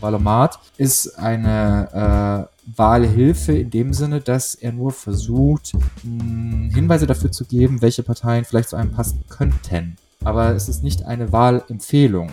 Der 0.00 0.06
Valomat 0.06 0.58
ist 0.78 1.18
eine 1.18 2.48
äh, 2.48 2.78
Wahlhilfe 2.78 3.52
in 3.52 3.68
dem 3.68 3.92
Sinne, 3.92 4.20
dass 4.22 4.54
er 4.54 4.72
nur 4.72 4.92
versucht, 4.92 5.74
mh, 6.02 6.74
Hinweise 6.74 7.06
dafür 7.06 7.30
zu 7.30 7.44
geben, 7.44 7.82
welche 7.82 8.02
Parteien 8.02 8.46
vielleicht 8.46 8.70
zu 8.70 8.76
einem 8.76 8.92
passen 8.92 9.24
könnten. 9.28 9.96
Aber 10.24 10.54
es 10.54 10.70
ist 10.70 10.82
nicht 10.82 11.04
eine 11.04 11.32
Wahlempfehlung. 11.32 12.30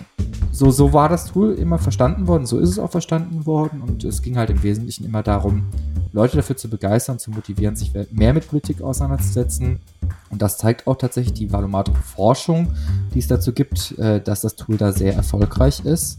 So, 0.52 0.72
so 0.72 0.94
war 0.94 1.10
das 1.10 1.26
Tool 1.26 1.56
immer 1.56 1.78
verstanden 1.78 2.28
worden, 2.28 2.46
so 2.46 2.58
ist 2.58 2.70
es 2.70 2.80
auch 2.80 2.90
verstanden 2.92 3.46
worden 3.46 3.82
und 3.82 4.06
es 4.06 4.22
ging 4.22 4.38
halt 4.38 4.50
im 4.50 4.64
Wesentlichen 4.64 5.04
immer 5.04 5.22
darum, 5.22 5.66
Leute 6.14 6.38
dafür 6.38 6.56
zu 6.56 6.70
begeistern, 6.70 7.20
zu 7.20 7.32
motivieren, 7.32 7.76
sich 7.76 7.92
mehr 8.12 8.34
mit 8.34 8.48
Politik 8.48 8.82
auseinanderzusetzen. 8.82 9.82
Und 10.30 10.42
das 10.42 10.58
zeigt 10.58 10.88
auch 10.88 10.96
tatsächlich 10.96 11.34
die 11.34 11.52
Valomatic-Forschung, 11.52 12.72
die 13.14 13.20
es 13.20 13.28
dazu 13.28 13.52
gibt, 13.52 13.98
äh, 14.00 14.22
dass 14.22 14.42
das 14.42 14.56
Tool 14.56 14.78
da 14.78 14.94
sehr 14.94 15.14
erfolgreich 15.14 15.84
ist. 15.86 16.18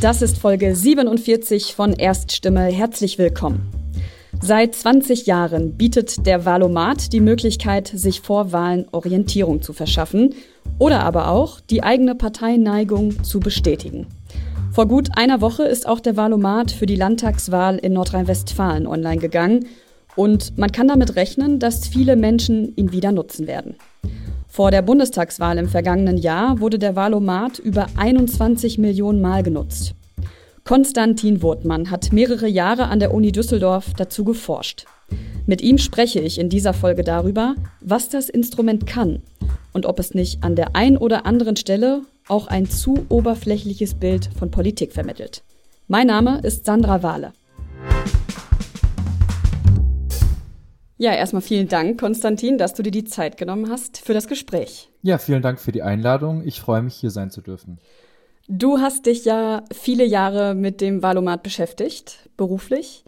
Das 0.00 0.22
ist 0.22 0.38
Folge 0.38 0.76
47 0.76 1.74
von 1.74 1.92
Erststimme. 1.92 2.66
Herzlich 2.66 3.18
willkommen. 3.18 3.68
Seit 4.40 4.76
20 4.76 5.26
Jahren 5.26 5.76
bietet 5.76 6.24
der 6.24 6.44
Valomat 6.44 7.12
die 7.12 7.18
Möglichkeit, 7.18 7.88
sich 7.88 8.20
vor 8.20 8.52
Wahlen 8.52 8.86
Orientierung 8.92 9.60
zu 9.60 9.72
verschaffen 9.72 10.36
oder 10.78 11.00
aber 11.00 11.30
auch 11.30 11.58
die 11.58 11.82
eigene 11.82 12.14
Parteineigung 12.14 13.24
zu 13.24 13.40
bestätigen. 13.40 14.06
Vor 14.70 14.86
gut 14.86 15.08
einer 15.16 15.40
Woche 15.40 15.64
ist 15.64 15.88
auch 15.88 15.98
der 15.98 16.16
Valomat 16.16 16.70
für 16.70 16.86
die 16.86 16.94
Landtagswahl 16.94 17.76
in 17.78 17.94
Nordrhein-Westfalen 17.94 18.86
online 18.86 19.20
gegangen 19.20 19.66
und 20.14 20.56
man 20.56 20.70
kann 20.70 20.86
damit 20.86 21.16
rechnen, 21.16 21.58
dass 21.58 21.88
viele 21.88 22.14
Menschen 22.14 22.72
ihn 22.76 22.92
wieder 22.92 23.10
nutzen 23.10 23.48
werden. 23.48 23.74
Vor 24.48 24.70
der 24.70 24.82
Bundestagswahl 24.82 25.58
im 25.58 25.68
vergangenen 25.68 26.16
Jahr 26.16 26.58
wurde 26.58 26.78
der 26.78 26.96
Valomat 26.96 27.58
über 27.58 27.86
21 27.96 28.78
Millionen 28.78 29.20
Mal 29.20 29.42
genutzt. 29.42 29.94
Konstantin 30.64 31.42
Wurtmann 31.42 31.90
hat 31.90 32.12
mehrere 32.12 32.48
Jahre 32.48 32.86
an 32.86 32.98
der 32.98 33.14
Uni 33.14 33.30
Düsseldorf 33.30 33.92
dazu 33.96 34.24
geforscht. 34.24 34.86
Mit 35.46 35.62
ihm 35.62 35.78
spreche 35.78 36.20
ich 36.20 36.38
in 36.38 36.48
dieser 36.48 36.74
Folge 36.74 37.04
darüber, 37.04 37.54
was 37.80 38.08
das 38.08 38.28
Instrument 38.28 38.86
kann 38.86 39.22
und 39.72 39.86
ob 39.86 39.98
es 39.98 40.14
nicht 40.14 40.42
an 40.42 40.56
der 40.56 40.74
ein 40.74 40.96
oder 40.96 41.24
anderen 41.24 41.56
Stelle 41.56 42.02
auch 42.26 42.48
ein 42.48 42.68
zu 42.68 43.06
oberflächliches 43.08 43.94
Bild 43.94 44.28
von 44.38 44.50
Politik 44.50 44.92
vermittelt. 44.92 45.42
Mein 45.86 46.08
Name 46.08 46.40
ist 46.42 46.64
Sandra 46.64 47.02
Wahle. 47.02 47.32
Ja, 51.00 51.12
erstmal 51.12 51.42
vielen 51.42 51.68
Dank, 51.68 52.00
Konstantin, 52.00 52.58
dass 52.58 52.74
du 52.74 52.82
dir 52.82 52.90
die 52.90 53.04
Zeit 53.04 53.36
genommen 53.36 53.70
hast 53.70 53.98
für 53.98 54.14
das 54.14 54.26
Gespräch. 54.26 54.90
Ja, 55.02 55.18
vielen 55.18 55.42
Dank 55.42 55.60
für 55.60 55.70
die 55.70 55.82
Einladung. 55.82 56.44
Ich 56.44 56.60
freue 56.60 56.82
mich, 56.82 56.96
hier 56.96 57.12
sein 57.12 57.30
zu 57.30 57.40
dürfen. 57.40 57.78
Du 58.48 58.78
hast 58.78 59.06
dich 59.06 59.24
ja 59.24 59.62
viele 59.72 60.04
Jahre 60.04 60.56
mit 60.56 60.80
dem 60.80 61.00
Valomat 61.00 61.44
beschäftigt, 61.44 62.28
beruflich. 62.36 63.04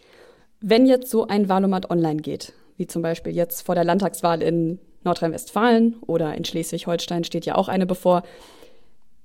Wenn 0.61 0.87
jetzt 0.87 1.11
so 1.11 1.27
ein 1.27 1.49
Valomat 1.49 1.91
online 1.91 2.23
geht, 2.23 2.53
wie 2.77 2.87
zum 2.87 3.03
Beispiel 3.03 3.35
jetzt 3.35 3.63
vor 3.63 3.75
der 3.75 3.85
Landtagswahl 3.85 4.41
in 4.41 4.79
Nordrhein-Westfalen 5.03 5.97
oder 6.07 6.35
in 6.37 6.45
Schleswig-Holstein 6.45 7.25
steht 7.25 7.45
ja 7.45 7.57
auch 7.57 7.67
eine 7.67 7.87
bevor, 7.87 8.23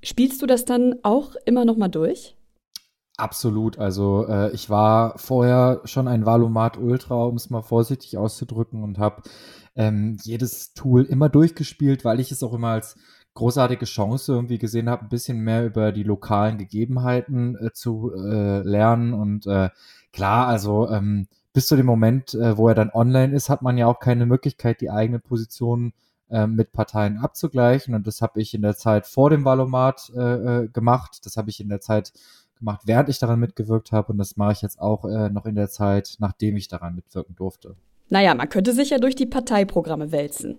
spielst 0.01 0.41
du 0.41 0.47
das 0.47 0.65
dann 0.65 0.95
auch 1.03 1.35
immer 1.45 1.65
noch 1.65 1.77
mal 1.77 1.89
durch? 1.89 2.35
Absolut. 3.17 3.79
Also 3.79 4.27
äh, 4.27 4.51
ich 4.51 4.69
war 4.69 5.17
vorher 5.17 5.81
schon 5.85 6.07
ein 6.07 6.25
Valomat 6.25 6.77
Ultra, 6.77 7.23
um 7.23 7.35
es 7.35 7.49
mal 7.49 7.61
vorsichtig 7.61 8.17
auszudrücken, 8.17 8.83
und 8.83 8.97
habe 8.99 9.23
ähm, 9.75 10.17
jedes 10.23 10.73
Tool 10.73 11.03
immer 11.03 11.29
durchgespielt, 11.29 12.03
weil 12.03 12.19
ich 12.19 12.31
es 12.31 12.43
auch 12.43 12.53
immer 12.53 12.69
als 12.69 12.97
großartige 13.35 13.85
Chance 13.85 14.33
irgendwie 14.33 14.57
gesehen 14.57 14.89
habe, 14.89 15.03
ein 15.03 15.09
bisschen 15.09 15.39
mehr 15.39 15.65
über 15.65 15.91
die 15.91 16.03
lokalen 16.03 16.57
Gegebenheiten 16.57 17.55
äh, 17.57 17.71
zu 17.73 18.11
äh, 18.15 18.61
lernen. 18.61 19.13
Und 19.13 19.47
äh, 19.47 19.69
klar, 20.11 20.47
also 20.47 20.89
ähm, 20.89 21.27
bis 21.53 21.67
zu 21.67 21.77
dem 21.77 21.85
Moment, 21.85 22.33
äh, 22.33 22.57
wo 22.57 22.67
er 22.67 22.75
dann 22.75 22.89
online 22.91 23.33
ist, 23.33 23.49
hat 23.49 23.61
man 23.61 23.77
ja 23.77 23.87
auch 23.87 23.99
keine 23.99 24.25
Möglichkeit, 24.25 24.81
die 24.81 24.91
eigene 24.91 25.19
Position 25.19 25.93
äh, 26.29 26.47
mit 26.47 26.73
Parteien 26.73 27.17
abzugleichen. 27.17 27.95
Und 27.95 28.07
das 28.07 28.21
habe 28.21 28.41
ich 28.41 28.53
in 28.53 28.61
der 28.61 28.75
Zeit 28.75 29.05
vor 29.07 29.29
dem 29.29 29.45
Valomat 29.45 30.11
äh, 30.15 30.63
äh 30.63 30.67
gemacht. 30.67 31.25
Das 31.25 31.37
habe 31.37 31.49
ich 31.49 31.61
in 31.61 31.69
der 31.69 31.81
Zeit 31.81 32.13
gemacht, 32.57 32.81
während 32.85 33.09
ich 33.09 33.19
daran 33.19 33.39
mitgewirkt 33.39 33.91
habe. 33.91 34.11
Und 34.11 34.17
das 34.17 34.37
mache 34.37 34.53
ich 34.53 34.61
jetzt 34.61 34.79
auch 34.79 35.05
äh, 35.05 35.29
noch 35.29 35.45
in 35.45 35.55
der 35.55 35.69
Zeit, 35.69 36.15
nachdem 36.19 36.57
ich 36.57 36.67
daran 36.67 36.95
mitwirken 36.95 37.35
durfte. 37.35 37.75
Naja, 38.09 38.35
man 38.35 38.49
könnte 38.49 38.73
sich 38.73 38.91
ja 38.91 38.99
durch 38.99 39.15
die 39.15 39.25
Parteiprogramme 39.25 40.11
wälzen. 40.11 40.57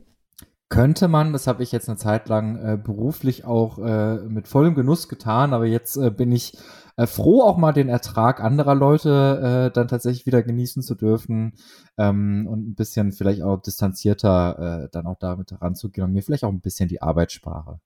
Könnte 0.68 1.06
man, 1.06 1.32
das 1.32 1.46
habe 1.46 1.62
ich 1.62 1.70
jetzt 1.70 1.88
eine 1.88 1.96
Zeit 1.96 2.28
lang 2.28 2.56
äh, 2.56 2.76
beruflich 2.76 3.44
auch 3.44 3.78
äh, 3.78 4.16
mit 4.16 4.48
vollem 4.48 4.74
Genuss 4.74 5.08
getan, 5.08 5.52
aber 5.52 5.66
jetzt 5.66 5.96
äh, 5.96 6.10
bin 6.10 6.32
ich 6.32 6.58
äh, 6.96 7.06
froh, 7.06 7.42
auch 7.42 7.56
mal 7.56 7.72
den 7.72 7.88
Ertrag 7.88 8.42
anderer 8.42 8.74
Leute 8.74 9.68
äh, 9.68 9.72
dann 9.72 9.86
tatsächlich 9.86 10.26
wieder 10.26 10.42
genießen 10.42 10.82
zu 10.82 10.96
dürfen 10.96 11.52
ähm, 11.98 12.48
und 12.50 12.68
ein 12.68 12.74
bisschen 12.74 13.12
vielleicht 13.12 13.42
auch 13.42 13.62
distanzierter 13.62 14.84
äh, 14.84 14.88
dann 14.90 15.06
auch 15.06 15.18
damit 15.20 15.54
ranzugehen 15.60 16.06
und 16.06 16.12
mir 16.12 16.22
vielleicht 16.22 16.42
auch 16.42 16.50
ein 16.50 16.60
bisschen 16.60 16.88
die 16.88 17.00
Arbeit 17.00 17.30
spare. 17.30 17.78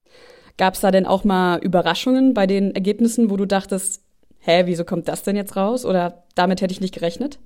Gab 0.60 0.74
es 0.74 0.80
da 0.80 0.90
denn 0.90 1.06
auch 1.06 1.24
mal 1.24 1.58
Überraschungen 1.60 2.34
bei 2.34 2.46
den 2.46 2.74
Ergebnissen, 2.74 3.30
wo 3.30 3.38
du 3.38 3.46
dachtest, 3.46 4.02
hä, 4.40 4.64
wieso 4.66 4.84
kommt 4.84 5.08
das 5.08 5.22
denn 5.22 5.34
jetzt 5.34 5.56
raus? 5.56 5.86
Oder 5.86 6.24
damit 6.34 6.60
hätte 6.60 6.72
ich 6.72 6.82
nicht 6.82 6.92
gerechnet? 6.92 7.38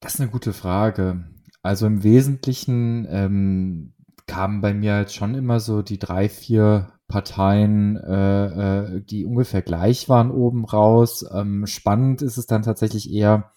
Das 0.00 0.12
ist 0.12 0.20
eine 0.20 0.28
gute 0.28 0.52
Frage. 0.52 1.24
Also 1.62 1.86
im 1.86 2.04
Wesentlichen 2.04 3.08
ähm, 3.10 3.94
kamen 4.26 4.60
bei 4.60 4.74
mir 4.74 4.98
jetzt 4.98 5.14
schon 5.14 5.34
immer 5.36 5.58
so 5.58 5.80
die 5.80 5.98
drei, 5.98 6.28
vier 6.28 6.92
Parteien, 7.08 7.96
äh, 7.96 8.96
äh, 8.96 9.00
die 9.00 9.24
ungefähr 9.24 9.62
gleich 9.62 10.10
waren, 10.10 10.30
oben 10.30 10.66
raus. 10.66 11.24
Ähm, 11.32 11.66
spannend 11.66 12.20
ist 12.20 12.36
es 12.36 12.44
dann 12.44 12.60
tatsächlich 12.60 13.10
eher, 13.10 13.52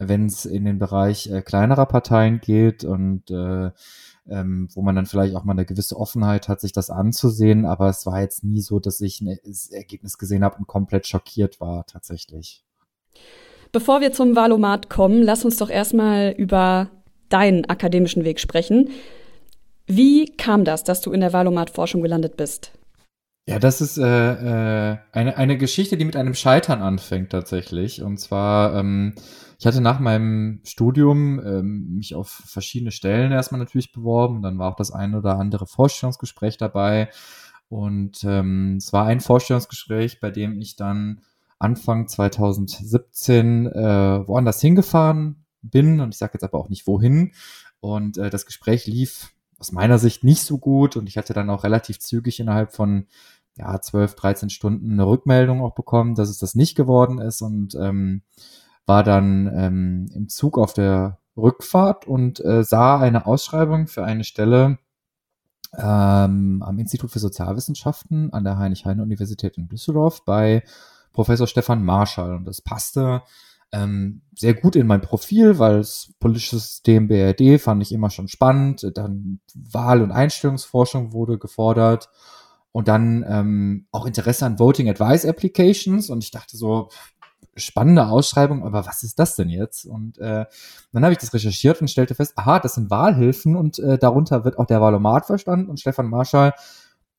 wenn 0.00 0.26
es 0.26 0.46
in 0.46 0.64
den 0.64 0.78
Bereich 0.78 1.30
äh, 1.30 1.42
kleinerer 1.42 1.86
Parteien 1.86 2.40
geht 2.40 2.84
und 2.84 3.30
äh, 3.30 3.70
ähm, 4.28 4.68
wo 4.74 4.82
man 4.82 4.96
dann 4.96 5.06
vielleicht 5.06 5.34
auch 5.36 5.44
mal 5.44 5.52
eine 5.52 5.66
gewisse 5.66 5.96
Offenheit 5.96 6.48
hat, 6.48 6.60
sich 6.60 6.72
das 6.72 6.88
anzusehen. 6.88 7.66
Aber 7.66 7.88
es 7.88 8.06
war 8.06 8.20
jetzt 8.20 8.42
nie 8.42 8.60
so, 8.60 8.80
dass 8.80 9.00
ich 9.00 9.20
ein 9.20 9.38
Ergebnis 9.70 10.18
gesehen 10.18 10.42
habe 10.42 10.56
und 10.56 10.66
komplett 10.66 11.06
schockiert 11.06 11.60
war 11.60 11.84
tatsächlich. 11.86 12.64
Bevor 13.72 14.00
wir 14.00 14.12
zum 14.12 14.34
Valomat 14.34 14.88
kommen, 14.88 15.22
lass 15.22 15.44
uns 15.44 15.58
doch 15.58 15.70
erstmal 15.70 16.34
über 16.36 16.90
deinen 17.28 17.66
akademischen 17.66 18.24
Weg 18.24 18.40
sprechen. 18.40 18.90
Wie 19.86 20.26
kam 20.36 20.64
das, 20.64 20.82
dass 20.84 21.00
du 21.00 21.12
in 21.12 21.20
der 21.20 21.32
Valomat-Forschung 21.32 22.02
gelandet 22.02 22.36
bist? 22.36 22.72
Ja, 23.48 23.58
das 23.58 23.80
ist 23.80 23.98
äh, 23.98 24.02
äh, 24.92 24.96
eine, 25.12 25.36
eine 25.36 25.58
Geschichte, 25.58 25.96
die 25.96 26.04
mit 26.04 26.16
einem 26.16 26.34
Scheitern 26.34 26.82
anfängt 26.82 27.30
tatsächlich. 27.30 28.02
Und 28.02 28.18
zwar, 28.18 28.76
ähm, 28.76 29.14
ich 29.60 29.66
hatte 29.66 29.82
nach 29.82 30.00
meinem 30.00 30.60
Studium 30.64 31.38
ähm, 31.44 31.94
mich 31.94 32.14
auf 32.14 32.28
verschiedene 32.30 32.92
Stellen 32.92 33.30
erstmal 33.30 33.58
natürlich 33.58 33.92
beworben. 33.92 34.40
Dann 34.40 34.58
war 34.58 34.72
auch 34.72 34.76
das 34.76 34.90
eine 34.90 35.18
oder 35.18 35.38
andere 35.38 35.66
Vorstellungsgespräch 35.66 36.56
dabei. 36.56 37.10
Und 37.68 38.24
ähm, 38.24 38.76
es 38.78 38.94
war 38.94 39.04
ein 39.04 39.20
Vorstellungsgespräch, 39.20 40.18
bei 40.18 40.30
dem 40.30 40.58
ich 40.58 40.76
dann 40.76 41.20
Anfang 41.58 42.08
2017 42.08 43.66
äh, 43.66 44.26
woanders 44.26 44.62
hingefahren 44.62 45.44
bin. 45.60 46.00
Und 46.00 46.14
ich 46.14 46.18
sage 46.18 46.32
jetzt 46.36 46.44
aber 46.44 46.58
auch 46.58 46.70
nicht 46.70 46.86
wohin. 46.86 47.32
Und 47.80 48.16
äh, 48.16 48.30
das 48.30 48.46
Gespräch 48.46 48.86
lief 48.86 49.34
aus 49.58 49.72
meiner 49.72 49.98
Sicht 49.98 50.24
nicht 50.24 50.42
so 50.42 50.56
gut 50.56 50.96
und 50.96 51.06
ich 51.06 51.18
hatte 51.18 51.34
dann 51.34 51.50
auch 51.50 51.64
relativ 51.64 51.98
zügig 51.98 52.40
innerhalb 52.40 52.72
von 52.72 53.08
ja, 53.58 53.78
12, 53.78 54.14
13 54.14 54.48
Stunden 54.48 54.92
eine 54.92 55.06
Rückmeldung 55.06 55.60
auch 55.60 55.74
bekommen, 55.74 56.14
dass 56.14 56.30
es 56.30 56.38
das 56.38 56.54
nicht 56.54 56.76
geworden 56.76 57.18
ist 57.18 57.42
und 57.42 57.74
ähm, 57.74 58.22
war 58.86 59.02
dann 59.02 59.50
ähm, 59.54 60.10
im 60.14 60.28
Zug 60.28 60.58
auf 60.58 60.72
der 60.72 61.18
Rückfahrt 61.36 62.06
und 62.06 62.44
äh, 62.44 62.64
sah 62.64 62.98
eine 62.98 63.26
Ausschreibung 63.26 63.86
für 63.86 64.04
eine 64.04 64.24
Stelle 64.24 64.78
ähm, 65.76 66.62
am 66.64 66.78
Institut 66.78 67.10
für 67.10 67.20
Sozialwissenschaften 67.20 68.32
an 68.32 68.44
der 68.44 68.58
Heinrich-Heine-Universität 68.58 69.56
in 69.56 69.68
Düsseldorf 69.68 70.24
bei 70.24 70.64
Professor 71.12 71.46
Stefan 71.46 71.84
Marschall 71.84 72.34
und 72.34 72.44
das 72.44 72.60
passte 72.60 73.22
ähm, 73.72 74.22
sehr 74.34 74.54
gut 74.54 74.74
in 74.74 74.86
mein 74.86 75.00
Profil, 75.00 75.58
weil 75.58 75.78
das 75.78 76.12
politische 76.18 76.58
System 76.58 77.06
BRD 77.06 77.60
fand 77.60 77.82
ich 77.82 77.92
immer 77.92 78.10
schon 78.10 78.26
spannend. 78.26 78.90
Dann 78.94 79.40
Wahl- 79.54 80.02
und 80.02 80.10
Einstellungsforschung 80.10 81.12
wurde 81.12 81.38
gefordert 81.38 82.08
und 82.72 82.88
dann 82.88 83.24
ähm, 83.28 83.86
auch 83.92 84.06
Interesse 84.06 84.46
an 84.46 84.58
Voting 84.58 84.88
Advice 84.88 85.24
Applications 85.24 86.10
und 86.10 86.24
ich 86.24 86.30
dachte 86.32 86.56
so, 86.56 86.88
spannende 87.56 88.06
Ausschreibung, 88.06 88.64
aber 88.64 88.86
was 88.86 89.02
ist 89.02 89.18
das 89.18 89.36
denn 89.36 89.48
jetzt? 89.48 89.84
Und 89.84 90.18
äh, 90.18 90.46
dann 90.92 91.02
habe 91.02 91.12
ich 91.12 91.18
das 91.18 91.34
recherchiert 91.34 91.80
und 91.80 91.88
stellte 91.88 92.14
fest, 92.14 92.34
aha, 92.36 92.60
das 92.60 92.74
sind 92.74 92.90
Wahlhilfen 92.90 93.56
und 93.56 93.78
äh, 93.78 93.98
darunter 93.98 94.44
wird 94.44 94.58
auch 94.58 94.66
der 94.66 94.80
Wahlomat 94.80 95.26
verstanden 95.26 95.68
und 95.68 95.80
Stefan 95.80 96.08
Marschall 96.08 96.54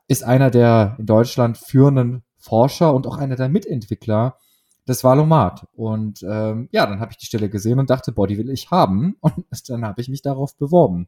ist 0.07 0.23
einer 0.23 0.49
der 0.49 0.95
in 0.99 1.05
Deutschland 1.05 1.57
führenden 1.57 2.23
Forscher 2.37 2.93
und 2.93 3.07
auch 3.07 3.17
einer 3.17 3.35
der 3.35 3.49
Mitentwickler 3.49 4.37
das 4.85 5.03
Valomat. 5.03 5.67
Und 5.73 6.23
ähm, 6.23 6.69
ja, 6.71 6.85
dann 6.85 6.99
habe 6.99 7.11
ich 7.11 7.17
die 7.17 7.25
Stelle 7.25 7.49
gesehen 7.49 7.79
und 7.79 7.89
dachte, 7.89 8.11
boah, 8.11 8.27
die 8.27 8.37
will 8.37 8.49
ich 8.49 8.71
haben. 8.71 9.15
Und 9.21 9.69
dann 9.69 9.85
habe 9.85 10.01
ich 10.01 10.09
mich 10.09 10.21
darauf 10.21 10.57
beworben. 10.57 11.07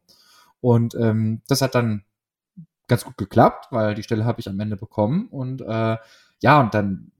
Und 0.60 0.94
ähm, 0.94 1.42
das 1.48 1.60
hat 1.60 1.74
dann 1.74 2.04
ganz 2.86 3.04
gut 3.04 3.16
geklappt, 3.18 3.68
weil 3.70 3.94
die 3.94 4.02
Stelle 4.02 4.24
habe 4.24 4.40
ich 4.40 4.48
am 4.48 4.60
Ende 4.60 4.76
bekommen. 4.76 5.28
Und 5.28 5.60
äh, 5.60 5.96
ja, 6.40 6.60
und 6.60 6.74
dann 6.74 7.10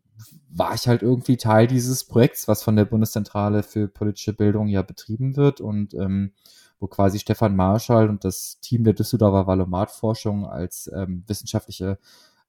war 0.50 0.74
ich 0.74 0.86
halt 0.86 1.02
irgendwie 1.02 1.36
Teil 1.36 1.66
dieses 1.66 2.04
Projekts, 2.04 2.46
was 2.48 2.62
von 2.62 2.76
der 2.76 2.84
Bundeszentrale 2.84 3.62
für 3.62 3.88
politische 3.88 4.32
Bildung 4.32 4.68
ja 4.68 4.82
betrieben 4.82 5.36
wird 5.36 5.60
und 5.60 5.94
ähm, 5.94 6.32
wo 6.78 6.86
quasi 6.86 7.18
Stefan 7.18 7.56
Marschall 7.56 8.08
und 8.08 8.24
das 8.24 8.60
Team 8.60 8.84
der 8.84 8.94
Düsseldorfer 8.94 9.46
Valomat-Forschung 9.46 10.46
als 10.46 10.90
ähm, 10.94 11.24
wissenschaftliche 11.26 11.98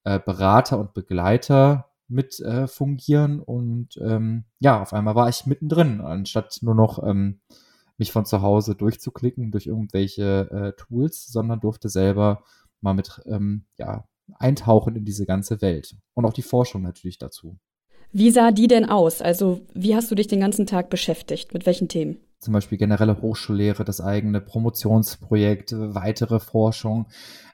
äh, 0.04 0.20
Berater 0.20 0.80
und 0.80 0.94
Begleiter 0.94 1.90
mit 2.08 2.40
äh, 2.40 2.68
fungieren. 2.68 3.40
Und 3.40 3.98
ähm, 3.98 4.46
ja, 4.60 4.82
auf 4.82 4.94
einmal 4.94 5.16
war 5.16 5.30
ich 5.30 5.46
mittendrin, 5.46 6.02
anstatt 6.02 6.60
nur 6.62 6.76
noch 6.76 7.04
ähm, 7.04 7.40
mich 7.98 8.12
von 8.12 8.26
zu 8.26 8.42
Hause 8.42 8.76
durchzuklicken 8.76 9.52
durch 9.52 9.68
irgendwelche 9.68 10.50
äh, 10.52 10.74
Tools, 10.74 11.28
sondern 11.28 11.60
durfte 11.60 11.90
selber 11.90 12.44
mal 12.82 12.94
mit 12.94 13.22
ähm, 13.26 13.66
ja, 13.78 14.06
eintauchen 14.40 14.96
in 14.96 15.06
diese 15.06 15.26
ganze 15.26 15.62
Welt. 15.62 15.96
Und 16.14 16.26
auch 16.26 16.34
die 16.34 16.42
Forschung 16.42 16.82
natürlich 16.82 17.18
dazu. 17.18 17.58
Wie 18.12 18.32
sah 18.32 18.52
die 18.52 18.68
denn 18.68 18.86
aus? 18.86 19.22
Also, 19.22 19.62
wie 19.74 19.96
hast 19.96 20.10
du 20.10 20.16
dich 20.16 20.28
den 20.28 20.40
ganzen 20.40 20.66
Tag 20.66 20.90
beschäftigt? 20.90 21.54
Mit 21.54 21.66
welchen 21.66 21.90
Themen? 21.90 22.18
Zum 22.40 22.54
Beispiel 22.54 22.78
generelle 22.78 23.22
Hochschullehre, 23.22 23.84
das 23.84 24.02
eigene 24.02 24.40
Promotionsprojekt, 24.40 25.74
weitere 25.76 26.40
Forschung. 26.40 27.08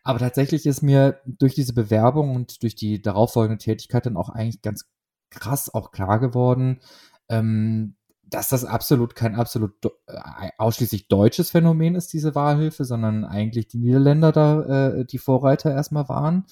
Aber 0.03 0.19
tatsächlich 0.19 0.65
ist 0.65 0.81
mir 0.81 1.19
durch 1.25 1.55
diese 1.55 1.73
Bewerbung 1.73 2.35
und 2.35 2.61
durch 2.63 2.75
die 2.75 3.01
darauffolgende 3.01 3.63
Tätigkeit 3.63 4.05
dann 4.05 4.17
auch 4.17 4.29
eigentlich 4.29 4.61
ganz 4.61 4.85
krass 5.29 5.73
auch 5.73 5.91
klar 5.91 6.19
geworden, 6.19 6.81
ähm, 7.29 7.95
dass 8.31 8.47
das 8.47 8.65
absolut 8.65 9.13
kein 9.13 9.35
absolut 9.35 9.73
äh, 10.07 10.49
ausschließlich 10.57 11.09
deutsches 11.09 11.51
Phänomen 11.51 11.95
ist, 11.95 12.13
diese 12.13 12.33
Wahlhilfe, 12.33 12.85
sondern 12.85 13.25
eigentlich 13.25 13.67
die 13.67 13.77
Niederländer 13.77 14.31
da 14.31 14.61
äh, 14.63 15.05
die 15.05 15.19
Vorreiter 15.19 15.71
erstmal 15.71 16.09
waren. 16.09 16.45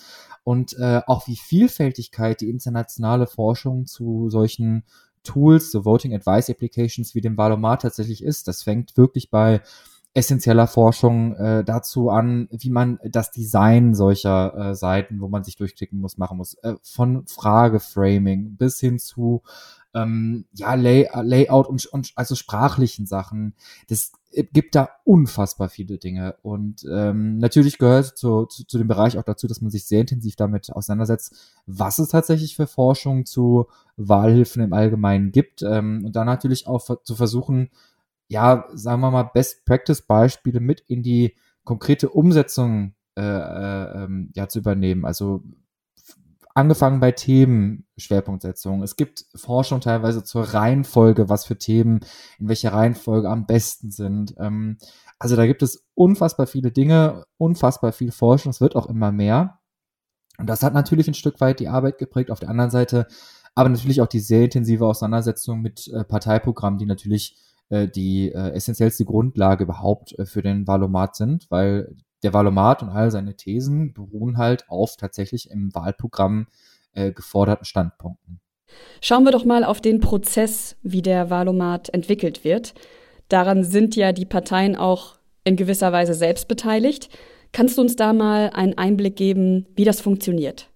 Und 0.43 0.77
äh, 0.77 1.01
auch 1.07 1.27
wie 1.27 1.37
Vielfältigkeit 1.37 2.41
die 2.41 2.49
internationale 2.49 3.27
Forschung 3.27 3.85
zu 3.85 4.29
solchen 4.29 4.83
Tools, 5.23 5.71
so 5.71 5.85
Voting 5.85 6.13
Advice 6.13 6.49
Applications 6.49 7.15
wie 7.15 7.21
dem 7.21 7.37
Valomat 7.37 7.81
tatsächlich 7.81 8.23
ist. 8.23 8.47
Das 8.47 8.63
fängt 8.63 8.97
wirklich 8.97 9.29
bei 9.29 9.61
essentieller 10.13 10.67
Forschung 10.67 11.35
äh, 11.35 11.63
dazu 11.63 12.09
an, 12.09 12.47
wie 12.51 12.69
man 12.69 12.99
das 13.03 13.31
Design 13.31 13.93
solcher 13.93 14.71
äh, 14.71 14.75
Seiten, 14.75 15.21
wo 15.21 15.27
man 15.27 15.43
sich 15.43 15.55
durchklicken 15.55 15.99
muss, 15.99 16.17
machen 16.17 16.37
muss. 16.37 16.55
Äh, 16.55 16.75
von 16.81 17.25
Frageframing 17.27 18.55
bis 18.57 18.79
hin 18.79 18.99
zu 18.99 19.43
ähm, 19.93 20.45
ja, 20.53 20.73
Lay 20.75 21.07
Layout 21.13 21.67
und, 21.67 21.85
und 21.87 22.11
also 22.15 22.35
sprachlichen 22.35 23.05
Sachen. 23.05 23.53
Das 23.87 24.11
gibt 24.31 24.75
da 24.75 24.89
unfassbar 25.05 25.69
viele 25.69 25.97
Dinge. 25.97 26.35
Und 26.43 26.85
ähm, 26.89 27.37
natürlich 27.39 27.77
gehört 27.77 28.17
zu, 28.17 28.45
zu, 28.45 28.63
zu 28.65 28.77
dem 28.77 28.87
Bereich 28.87 29.17
auch 29.17 29.23
dazu, 29.23 29.47
dass 29.47 29.61
man 29.61 29.71
sich 29.71 29.85
sehr 29.85 30.01
intensiv 30.01 30.35
damit 30.35 30.71
auseinandersetzt, 30.71 31.35
was 31.65 31.97
es 31.99 32.09
tatsächlich 32.09 32.55
für 32.55 32.67
Forschung 32.67 33.25
zu 33.25 33.67
Wahlhilfen 33.97 34.61
im 34.61 34.73
Allgemeinen 34.73 35.31
gibt. 35.31 35.63
Ähm, 35.63 36.03
und 36.05 36.15
dann 36.15 36.27
natürlich 36.27 36.67
auch 36.67 36.87
zu 37.03 37.15
versuchen, 37.15 37.69
ja, 38.29 38.65
sagen 38.73 39.01
wir 39.01 39.11
mal, 39.11 39.23
Best-Practice-Beispiele 39.23 40.59
mit 40.59 40.81
in 40.81 41.03
die 41.03 41.35
konkrete 41.63 42.09
Umsetzung 42.09 42.93
äh, 43.17 43.21
äh, 43.21 44.03
ähm, 44.03 44.31
ja, 44.35 44.47
zu 44.47 44.59
übernehmen. 44.59 45.03
Also 45.03 45.43
angefangen 46.53 46.99
bei 46.99 47.11
Themen, 47.11 47.87
Schwerpunktsetzung. 47.97 48.83
Es 48.83 48.95
gibt 48.95 49.25
Forschung 49.35 49.81
teilweise 49.81 50.23
zur 50.23 50.43
Reihenfolge, 50.43 51.27
was 51.27 51.45
für 51.45 51.57
Themen 51.57 52.01
in 52.37 52.47
welcher 52.47 52.73
Reihenfolge 52.73 53.29
am 53.29 53.45
besten 53.45 53.91
sind. 53.91 54.35
Ähm, 54.37 54.77
also 55.17 55.35
da 55.35 55.45
gibt 55.47 55.63
es 55.63 55.85
unfassbar 55.95 56.47
viele 56.47 56.71
Dinge, 56.71 57.25
unfassbar 57.37 57.91
viel 57.91 58.11
Forschung. 58.11 58.51
Es 58.51 58.61
wird 58.61 58.75
auch 58.75 58.87
immer 58.87 59.11
mehr. 59.11 59.59
Und 60.37 60.47
das 60.47 60.63
hat 60.63 60.73
natürlich 60.73 61.07
ein 61.07 61.13
Stück 61.15 61.41
weit 61.41 61.59
die 61.59 61.67
Arbeit 61.67 61.97
geprägt. 61.97 62.31
Auf 62.31 62.39
der 62.39 62.49
anderen 62.49 62.71
Seite 62.71 63.07
aber 63.55 63.69
natürlich 63.69 64.01
auch 64.01 64.07
die 64.07 64.19
sehr 64.19 64.45
intensive 64.45 64.85
Auseinandersetzung 64.85 65.61
mit 65.61 65.87
äh, 65.89 66.03
Parteiprogrammen, 66.03 66.79
die 66.79 66.85
natürlich 66.85 67.35
äh, 67.69 67.87
die 67.87 68.31
äh, 68.31 68.51
essentiellste 68.51 69.05
Grundlage 69.05 69.63
überhaupt 69.63 70.17
äh, 70.17 70.25
für 70.25 70.41
den 70.41 70.67
Valomat 70.67 71.15
sind, 71.15 71.47
weil 71.49 71.95
der 72.23 72.33
Valomat 72.33 72.83
und 72.83 72.89
all 72.89 73.11
seine 73.11 73.35
Thesen 73.35 73.93
beruhen 73.93 74.37
halt 74.37 74.69
auf 74.69 74.97
tatsächlich 74.97 75.49
im 75.49 75.73
Wahlprogramm 75.73 76.47
äh, 76.93 77.11
geforderten 77.11 77.65
Standpunkten. 77.65 78.41
Schauen 79.01 79.23
wir 79.23 79.31
doch 79.31 79.45
mal 79.45 79.63
auf 79.63 79.81
den 79.81 79.99
Prozess, 79.99 80.75
wie 80.83 81.01
der 81.01 81.29
Valomat 81.29 81.89
entwickelt 81.89 82.43
wird. 82.43 82.73
Daran 83.27 83.63
sind 83.63 83.95
ja 83.95 84.11
die 84.11 84.25
Parteien 84.25 84.75
auch 84.75 85.15
in 85.43 85.55
gewisser 85.55 85.91
Weise 85.91 86.13
selbst 86.13 86.47
beteiligt. 86.47 87.09
Kannst 87.51 87.77
du 87.77 87.81
uns 87.81 87.95
da 87.95 88.13
mal 88.13 88.51
einen 88.53 88.77
Einblick 88.77 89.15
geben, 89.15 89.67
wie 89.75 89.85
das 89.85 90.01
funktioniert? 90.01 90.69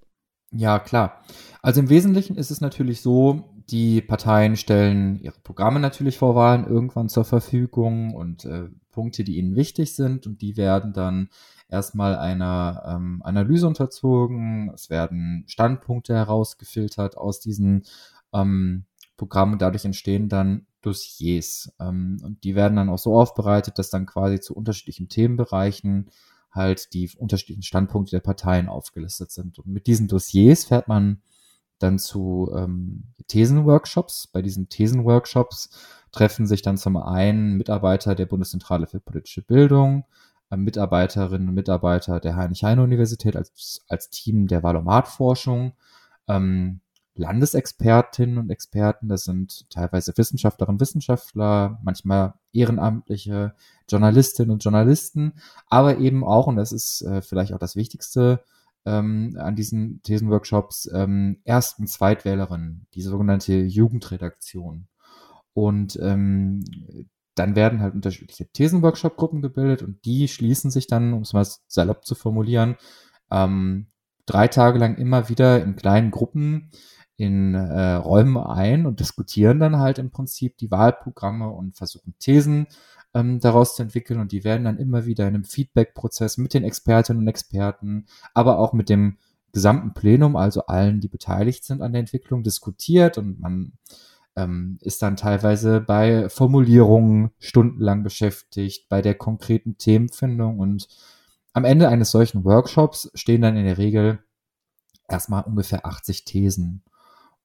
Ja, 0.52 0.80
klar. 0.80 1.24
Also 1.62 1.80
im 1.80 1.90
Wesentlichen 1.90 2.36
ist 2.36 2.52
es 2.52 2.62
natürlich 2.62 3.02
so, 3.02 3.53
die 3.74 4.04
Parteien 4.04 4.56
stellen 4.56 5.20
ihre 5.20 5.40
Programme 5.44 5.80
natürlich 5.80 6.20
vor 6.20 6.36
Wahlen 6.36 6.68
irgendwann 6.68 7.10
zur 7.10 7.26
Verfügung 7.26 8.14
und 8.14 8.46
äh, 8.46 8.70
Punkte, 8.92 9.24
die 9.24 9.38
ihnen 9.38 9.56
wichtig 9.56 9.96
sind 9.96 10.28
und 10.28 10.44
die 10.44 10.58
werden 10.58 10.94
dann 10.94 11.30
erstmal 11.70 12.16
einer 12.16 12.84
ähm, 12.88 13.24
Analyse 13.24 13.68
unterzogen. 13.68 14.70
Es 14.76 14.92
werden 14.92 15.44
Standpunkte 15.48 16.14
herausgefiltert 16.14 17.18
aus 17.18 17.40
diesen 17.40 17.84
ähm, 18.32 18.86
Programmen. 19.18 19.58
Dadurch 19.58 19.86
entstehen 19.86 20.30
dann 20.30 20.68
Dossiers. 20.84 21.74
Ähm, 21.80 22.20
und 22.24 22.44
die 22.44 22.54
werden 22.54 22.76
dann 22.76 22.90
auch 22.90 23.00
so 23.00 23.20
aufbereitet, 23.20 23.80
dass 23.80 23.90
dann 23.90 24.06
quasi 24.06 24.40
zu 24.40 24.54
unterschiedlichen 24.54 25.10
Themenbereichen 25.10 26.12
halt 26.52 26.94
die 26.94 27.10
unterschiedlichen 27.18 27.64
Standpunkte 27.64 28.12
der 28.12 28.22
Parteien 28.22 28.70
aufgelistet 28.70 29.32
sind. 29.32 29.58
Und 29.58 29.66
mit 29.66 29.88
diesen 29.88 30.08
Dossiers 30.08 30.66
fährt 30.66 30.88
man 30.88 31.24
dann 31.84 32.00
zu 32.00 32.52
ähm, 32.56 33.04
Thesenworkshops. 33.28 34.28
Bei 34.28 34.42
diesen 34.42 34.70
Thesenworkshops 34.70 35.70
treffen 36.12 36.48
sich 36.48 36.62
dann 36.62 36.78
zum 36.78 36.98
einen 36.98 37.58
Mitarbeiter 37.58 38.16
der 38.16 38.26
Bundeszentrale 38.26 38.88
für 38.88 39.00
politische 39.00 39.42
Bildung, 39.42 40.06
äh, 40.50 40.58
Mitarbeiterinnen 40.58 41.50
und 41.50 41.56
Mitarbeiter 41.56 42.20
der 42.20 42.36
Heinrich-Heine-Universität 42.36 43.36
als, 43.36 43.84
als 43.88 44.10
Team 44.10 44.48
der 44.48 44.64
Valomat-Forschung, 44.64 45.74
ähm, 46.28 46.80
Landesexpertinnen 47.16 48.40
und 48.40 48.50
Experten, 48.50 49.08
das 49.08 49.26
sind 49.26 49.70
teilweise 49.70 50.14
Wissenschaftlerinnen 50.18 50.78
und 50.78 50.82
Wissenschaftler, 50.82 51.80
manchmal 51.84 52.34
ehrenamtliche 52.54 53.54
Journalistinnen 53.88 54.52
und 54.52 54.64
Journalisten, 54.64 55.34
aber 55.70 56.00
eben 56.00 56.24
auch, 56.24 56.48
und 56.48 56.56
das 56.56 56.72
ist 56.72 57.04
äh, 57.04 57.22
vielleicht 57.22 57.54
auch 57.54 57.60
das 57.60 57.76
Wichtigste, 57.76 58.44
ähm, 58.86 59.36
an 59.38 59.56
diesen 59.56 60.02
Thesenworkshops 60.04 60.90
ähm, 60.94 61.42
Erst- 61.44 61.80
und 61.80 61.88
Zweitwählerinnen, 61.88 62.88
die 62.94 63.02
sogenannte 63.02 63.54
Jugendredaktion. 63.54 64.88
Und 65.54 65.98
ähm, 66.02 66.64
dann 67.36 67.56
werden 67.56 67.82
halt 67.82 67.96
unterschiedliche 67.96 68.48
Thesenworkshop-Gruppen 68.48 69.42
gebildet 69.42 69.82
und 69.82 70.04
die 70.06 70.28
schließen 70.28 70.72
sich 70.72 70.88
dann, 70.88 71.14
um 71.14 71.22
es 71.22 71.34
mal 71.34 71.48
salopp 71.68 72.06
zu 72.06 72.16
formulieren, 72.16 72.76
ähm, 73.32 73.88
drei 74.26 74.48
Tage 74.48 74.80
lang 74.80 74.96
immer 74.98 75.30
wieder 75.30 75.64
in 75.64 75.76
kleinen 75.76 76.12
Gruppen 76.12 76.72
in 77.16 77.54
äh, 77.54 77.94
Räumen 77.94 78.38
ein 78.38 78.86
und 78.86 79.00
diskutieren 79.00 79.60
dann 79.60 79.78
halt 79.78 80.00
im 80.00 80.12
Prinzip 80.12 80.58
die 80.58 80.72
Wahlprogramme 80.72 81.50
und 81.50 81.76
versuchen 81.76 82.16
Thesen 82.20 82.68
ähm, 83.14 83.40
daraus 83.40 83.76
zu 83.76 83.84
entwickeln. 83.84 84.20
Und 84.20 84.32
die 84.32 84.44
werden 84.44 84.66
dann 84.66 84.78
immer 84.78 85.06
wieder 85.06 85.28
in 85.28 85.36
einem 85.36 85.44
Feedback-Prozess 85.44 86.38
mit 86.38 86.54
den 86.54 86.64
Expertinnen 86.64 87.22
und 87.22 87.28
Experten, 87.28 88.06
aber 88.34 88.60
auch 88.60 88.74
mit 88.74 88.90
dem 88.90 89.18
gesamten 89.52 89.94
Plenum, 89.94 90.36
also 90.36 90.66
allen, 90.66 91.00
die 91.00 91.08
beteiligt 91.08 91.64
sind 91.64 91.82
an 91.82 91.94
der 91.94 92.00
Entwicklung, 92.00 92.44
diskutiert. 92.44 93.18
Und 93.18 93.40
man 93.40 93.74
ähm, 94.36 94.80
ist 94.82 95.02
dann 95.02 95.16
teilweise 95.16 95.80
bei 95.80 96.28
Formulierungen 96.30 97.32
stundenlang 97.40 98.04
beschäftigt, 98.04 98.90
bei 98.90 99.02
der 99.02 99.16
konkreten 99.16 99.78
Themenfindung. 99.78 100.60
Und 100.60 100.88
am 101.54 101.66
Ende 101.66 101.88
eines 101.88 102.12
solchen 102.12 102.44
Workshops 102.44 103.12
stehen 103.14 103.42
dann 103.42 103.58
in 103.58 103.66
der 103.66 103.78
Regel 103.78 104.20
erstmal 105.08 105.44
ungefähr 105.44 105.86
80 105.86 106.26
Thesen. 106.26 106.84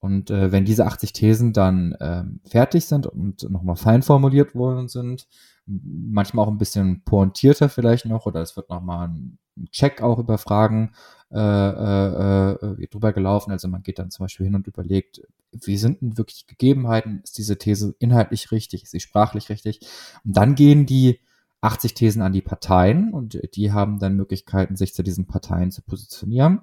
Und 0.01 0.31
äh, 0.31 0.53
wenn 0.53 0.65
diese 0.65 0.87
80 0.87 1.13
Thesen 1.13 1.53
dann 1.53 1.97
ähm, 2.01 2.41
fertig 2.45 2.87
sind 2.87 3.07
und 3.07 3.49
nochmal 3.51 3.77
fein 3.77 4.03
formuliert 4.03 4.55
worden 4.55 4.89
sind, 4.89 5.27
manchmal 5.67 6.47
auch 6.47 6.51
ein 6.51 6.59
bisschen 6.59 7.03
pointierter 7.05 7.69
vielleicht 7.69 8.07
noch, 8.07 8.27
oder 8.27 8.41
es 8.41 8.57
wird 8.57 8.71
nochmal 8.71 9.09
ein 9.09 9.39
Check 9.71 10.03
auch 10.03 10.19
über 10.19 10.39
Fragen 10.39 10.93
äh, 11.31 11.39
äh, 11.39 12.53
äh, 12.53 12.87
drüber 12.89 13.13
gelaufen. 13.13 13.51
Also 13.51 13.69
man 13.69 13.83
geht 13.83 13.99
dann 13.99 14.11
zum 14.11 14.25
Beispiel 14.25 14.47
hin 14.47 14.55
und 14.55 14.67
überlegt, 14.67 15.21
wie 15.51 15.77
sind 15.77 16.01
denn 16.01 16.17
wirklich 16.17 16.47
Gegebenheiten? 16.47 17.21
Ist 17.25 17.37
diese 17.37 17.59
These 17.59 17.95
inhaltlich 17.99 18.53
richtig? 18.53 18.85
Ist 18.85 18.93
sie 18.93 19.01
sprachlich 19.01 19.49
richtig? 19.49 19.81
Und 20.25 20.37
dann 20.37 20.55
gehen 20.55 20.87
die 20.87 21.21
80 21.61 21.95
Thesen 21.95 22.23
an 22.23 22.33
die 22.33 22.41
Parteien 22.41 23.13
und 23.13 23.41
die 23.57 23.73
haben 23.73 23.99
dann 23.99 24.15
Möglichkeiten, 24.15 24.77
sich 24.77 24.95
zu 24.95 25.03
diesen 25.03 25.27
Parteien 25.27 25.73
zu 25.73 25.83
positionieren 25.83 26.61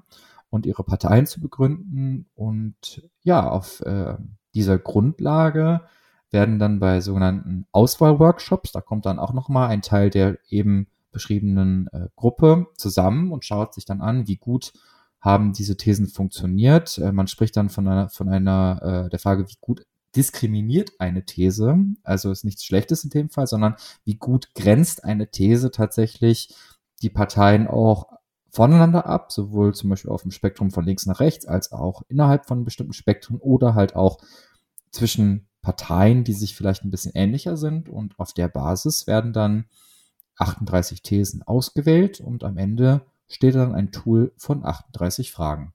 und 0.56 0.66
ihre 0.66 0.84
Parteien 0.84 1.28
zu 1.28 1.42
begründen 1.42 2.26
und 2.34 3.04
ja, 3.24 3.48
auf 3.50 3.82
äh, 3.82 4.16
dieser 4.56 4.80
Grundlage 4.80 5.82
werden 6.32 6.60
dann 6.60 6.80
bei 6.80 7.02
sogenannten 7.02 7.66
Auswahlworkshops, 7.72 8.72
da 8.72 8.82
kommt 8.82 9.06
dann 9.06 9.20
auch 9.20 9.34
nochmal 9.34 9.70
ein 9.70 9.82
Teil 9.82 10.10
der 10.10 10.38
eben 10.50 10.88
beschriebenen 11.12 11.88
äh, 11.94 12.08
Gruppe 12.16 12.68
zusammen 12.76 13.32
und 13.32 13.46
schaut 13.46 13.74
sich 13.74 13.86
dann 13.86 14.02
an, 14.02 14.28
wie 14.28 14.38
gut 14.38 14.74
haben 15.22 15.54
diese 15.54 15.78
Thesen 15.78 16.08
funktioniert. 16.08 16.98
Äh, 16.98 17.12
man 17.12 17.28
spricht 17.28 17.56
dann 17.56 17.70
von 17.70 17.88
einer, 17.88 18.10
von 18.10 18.30
einer 18.30 19.06
äh, 19.06 19.10
der 19.10 19.20
Frage, 19.20 19.48
wie 19.48 19.58
gut 19.62 19.86
diskriminiert 20.16 20.92
eine 21.00 21.26
These, 21.26 21.78
also 22.04 22.32
ist 22.32 22.46
nichts 22.46 22.64
Schlechtes 22.64 23.04
in 23.04 23.10
dem 23.10 23.30
Fall, 23.30 23.48
sondern 23.48 23.76
wie 24.04 24.16
gut 24.16 24.54
grenzt 24.56 25.04
eine 25.04 25.30
These 25.30 25.72
tatsächlich 25.72 26.56
die 27.02 27.10
Parteien 27.10 27.68
auch 27.68 28.08
voneinander 28.56 29.06
ab, 29.06 29.34
sowohl 29.34 29.76
zum 29.76 29.90
Beispiel 29.90 30.12
auf 30.12 30.22
dem 30.22 30.32
Spektrum 30.32 30.72
von 30.72 30.86
links 30.86 31.06
nach 31.06 31.20
rechts, 31.20 31.46
als 31.46 31.74
auch 31.74 32.04
innerhalb 32.08 32.46
von 32.46 32.64
bestimmten 32.64 32.94
Spektren 32.94 33.38
oder 33.38 33.76
halt 33.76 33.96
auch 33.96 34.18
zwischen 34.92 35.48
Parteien, 35.62 36.24
die 36.24 36.34
sich 36.34 36.56
vielleicht 36.56 36.86
ein 36.86 36.92
bisschen 36.92 37.12
ähnlicher 37.16 37.58
sind. 37.58 37.90
Und 37.90 38.18
auf 38.18 38.32
der 38.32 38.48
Basis 38.48 39.08
werden 39.08 39.34
dann 39.34 39.66
38 40.38 41.02
Thesen 41.02 41.44
ausgewählt 41.44 42.22
und 42.22 42.46
am 42.46 42.58
Ende 42.58 43.02
steht 43.28 43.56
dann 43.56 43.76
ein 43.76 43.92
Tool 43.92 44.32
von 44.38 44.66
38 44.66 45.32
Fragen. 45.34 45.74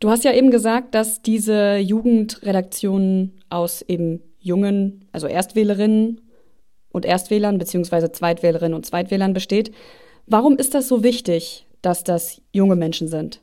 Du 0.00 0.10
hast 0.10 0.24
ja 0.24 0.32
eben 0.32 0.50
gesagt, 0.50 0.94
dass 0.94 1.22
diese 1.22 1.76
Jugendredaktion 1.76 3.40
aus 3.48 3.82
eben 3.82 4.22
jungen, 4.40 5.04
also 5.12 5.28
Erstwählerinnen 5.28 6.20
und 6.90 7.04
Erstwählern 7.04 7.58
beziehungsweise 7.58 8.10
Zweitwählerinnen 8.10 8.74
und 8.74 8.86
Zweitwählern 8.86 9.34
besteht. 9.34 9.72
Warum 10.26 10.56
ist 10.56 10.74
das 10.74 10.88
so 10.88 11.02
wichtig, 11.02 11.67
dass 11.82 12.04
das 12.04 12.40
junge 12.52 12.76
Menschen 12.76 13.08
sind? 13.08 13.40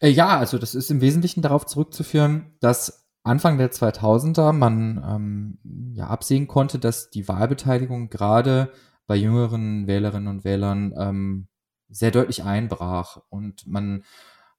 Äh, 0.00 0.10
ja, 0.10 0.38
also 0.38 0.58
das 0.58 0.74
ist 0.74 0.90
im 0.90 1.00
Wesentlichen 1.00 1.42
darauf 1.42 1.66
zurückzuführen, 1.66 2.56
dass 2.60 3.08
Anfang 3.22 3.58
der 3.58 3.70
2000er 3.70 4.52
man 4.52 5.02
ähm, 5.06 5.94
ja 5.94 6.06
absehen 6.06 6.46
konnte, 6.46 6.78
dass 6.78 7.10
die 7.10 7.28
Wahlbeteiligung 7.28 8.08
gerade 8.08 8.72
bei 9.06 9.16
jüngeren 9.16 9.86
Wählerinnen 9.86 10.28
und 10.28 10.44
Wählern 10.44 10.94
ähm, 10.96 11.48
sehr 11.88 12.12
deutlich 12.12 12.44
einbrach 12.44 13.20
und 13.28 13.66
man 13.66 14.04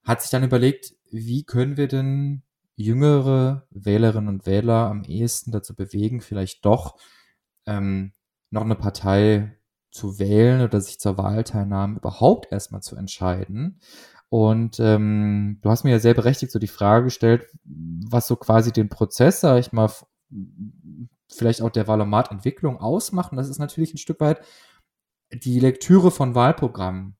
hat 0.03 0.22
sich 0.22 0.31
dann 0.31 0.43
überlegt, 0.43 0.93
wie 1.10 1.43
können 1.43 1.77
wir 1.77 1.88
denn 1.88 2.43
jüngere 2.75 3.67
Wählerinnen 3.70 4.29
und 4.29 4.46
Wähler 4.46 4.89
am 4.89 5.03
ehesten 5.03 5.51
dazu 5.51 5.75
bewegen, 5.75 6.22
vielleicht 6.22 6.65
doch 6.65 6.98
ähm, 7.65 8.13
noch 8.50 8.63
eine 8.63 8.75
Partei 8.75 9.58
zu 9.91 10.19
wählen 10.19 10.62
oder 10.62 10.81
sich 10.81 11.00
zur 11.00 11.17
Wahlteilnahme 11.17 11.98
überhaupt 11.98 12.51
erstmal 12.51 12.81
zu 12.81 12.95
entscheiden. 12.95 13.79
Und 14.29 14.79
ähm, 14.79 15.60
du 15.62 15.69
hast 15.69 15.83
mir 15.83 15.91
ja 15.91 16.00
sehr 16.00 16.13
berechtigt 16.13 16.51
so 16.53 16.60
die 16.60 16.67
Frage 16.67 17.05
gestellt, 17.05 17.48
was 17.63 18.27
so 18.27 18.38
quasi 18.38 18.71
den 18.71 18.88
Prozess, 18.88 19.41
sag 19.41 19.60
ich 19.60 19.74
mal, 19.74 19.91
vielleicht 21.27 21.62
auch 21.62 21.69
der 21.69 21.88
Wahlomat-Entwicklung 21.88 22.77
ausmacht. 22.77 23.31
Und 23.31 23.38
das 23.38 23.50
ist 23.50 23.60
natürlich 23.60 23.93
ein 23.93 23.98
Stück 23.98 24.21
weit 24.21 24.41
die 25.33 25.60
Lektüre 25.60 26.12
von 26.12 26.33
Wahlprogrammen. 26.36 27.17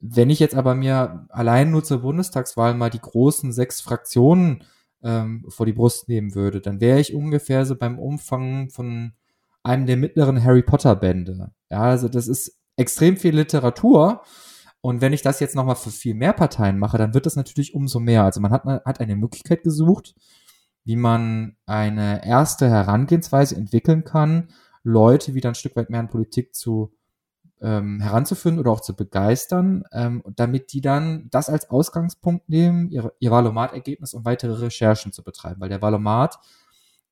Wenn 0.00 0.30
ich 0.30 0.40
jetzt 0.40 0.54
aber 0.54 0.74
mir 0.74 1.26
allein 1.28 1.70
nur 1.70 1.84
zur 1.84 1.98
Bundestagswahl 1.98 2.74
mal 2.74 2.90
die 2.90 3.00
großen 3.00 3.52
sechs 3.52 3.80
Fraktionen 3.80 4.64
ähm, 5.02 5.44
vor 5.48 5.66
die 5.66 5.72
Brust 5.72 6.08
nehmen 6.08 6.34
würde, 6.34 6.60
dann 6.60 6.80
wäre 6.80 7.00
ich 7.00 7.14
ungefähr 7.14 7.66
so 7.66 7.76
beim 7.76 7.98
Umfang 7.98 8.70
von 8.70 9.12
einem 9.62 9.86
der 9.86 9.96
mittleren 9.96 10.42
Harry 10.42 10.62
Potter 10.62 10.96
Bände. 10.96 11.52
Ja, 11.70 11.82
also 11.82 12.08
das 12.08 12.28
ist 12.28 12.58
extrem 12.76 13.16
viel 13.16 13.34
Literatur. 13.34 14.22
Und 14.80 15.02
wenn 15.02 15.12
ich 15.12 15.22
das 15.22 15.40
jetzt 15.40 15.54
nochmal 15.54 15.76
für 15.76 15.90
viel 15.90 16.14
mehr 16.14 16.32
Parteien 16.32 16.78
mache, 16.78 16.96
dann 16.96 17.12
wird 17.12 17.26
das 17.26 17.36
natürlich 17.36 17.74
umso 17.74 18.00
mehr. 18.00 18.24
Also 18.24 18.40
man 18.40 18.50
hat, 18.50 18.64
hat 18.64 19.00
eine 19.00 19.16
Möglichkeit 19.16 19.62
gesucht, 19.62 20.14
wie 20.84 20.96
man 20.96 21.56
eine 21.66 22.26
erste 22.26 22.68
Herangehensweise 22.68 23.56
entwickeln 23.56 24.04
kann, 24.04 24.48
Leute 24.82 25.34
wieder 25.34 25.50
ein 25.50 25.54
Stück 25.54 25.76
weit 25.76 25.90
mehr 25.90 26.00
in 26.00 26.08
Politik 26.08 26.54
zu 26.54 26.94
ähm, 27.60 28.00
heranzuführen 28.00 28.58
oder 28.58 28.70
auch 28.70 28.80
zu 28.80 28.96
begeistern, 28.96 29.84
ähm, 29.92 30.22
damit 30.36 30.72
die 30.72 30.80
dann 30.80 31.28
das 31.30 31.50
als 31.50 31.68
Ausgangspunkt 31.68 32.48
nehmen, 32.48 32.88
ihr, 32.88 33.12
ihr 33.18 33.30
Valomat-Ergebnis 33.30 34.14
und 34.14 34.24
weitere 34.24 34.54
Recherchen 34.54 35.12
zu 35.12 35.22
betreiben. 35.22 35.60
Weil 35.60 35.68
der 35.68 35.82
Valomat 35.82 36.38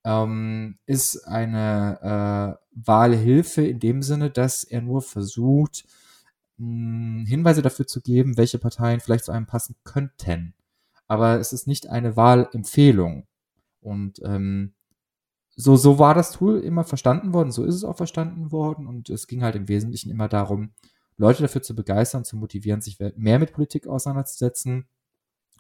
ähm, 0.09 0.79
ist 0.87 1.29
eine 1.29 2.59
äh, 2.59 2.65
Wahlhilfe 2.87 3.67
in 3.67 3.79
dem 3.79 4.03
Sinne, 4.03 4.31
dass 4.31 4.65
er 4.65 4.81
nur 4.81 5.03
versucht, 5.03 5.85
mh, 6.57 7.27
Hinweise 7.29 7.61
dafür 7.61 7.87
zu 7.87 8.01
geben, 8.01 8.39
welche 8.39 8.59
Parteien 8.59 9.01
vielleicht 9.01 9.27
zu 9.27 9.33
einem 9.33 9.47
passen 9.47 9.77
könnten. 9.85 10.55
Aber 11.09 11.39
es 11.39 11.53
ist 11.53 11.67
nicht 11.67 11.91
eine 11.91 12.17
Wahlempfehlung. 12.17 13.27
Und 13.81 14.21
ähm, 14.25 14.73
so, 15.57 15.77
so 15.77 15.99
war 15.99 16.15
das 16.15 16.33
Tool 16.33 16.61
immer 16.61 16.85
verstanden 16.85 17.35
worden, 17.35 17.53
so 17.53 17.65
ist 17.65 17.75
es 17.75 17.85
auch 17.85 17.97
verstanden 17.97 18.51
worden 18.51 18.87
und 18.87 19.11
es 19.11 19.27
ging 19.27 19.43
halt 19.43 19.57
im 19.57 19.69
Wesentlichen 19.69 20.11
immer 20.11 20.29
darum, 20.29 20.73
Leute 21.17 21.43
dafür 21.43 21.63
zu 21.63 21.75
begeistern, 21.75 22.25
zu 22.25 22.37
motivieren, 22.37 22.81
sich 22.81 22.99
mehr 23.17 23.39
mit 23.39 23.53
Politik 23.53 23.87
auseinanderzusetzen. 23.87 24.87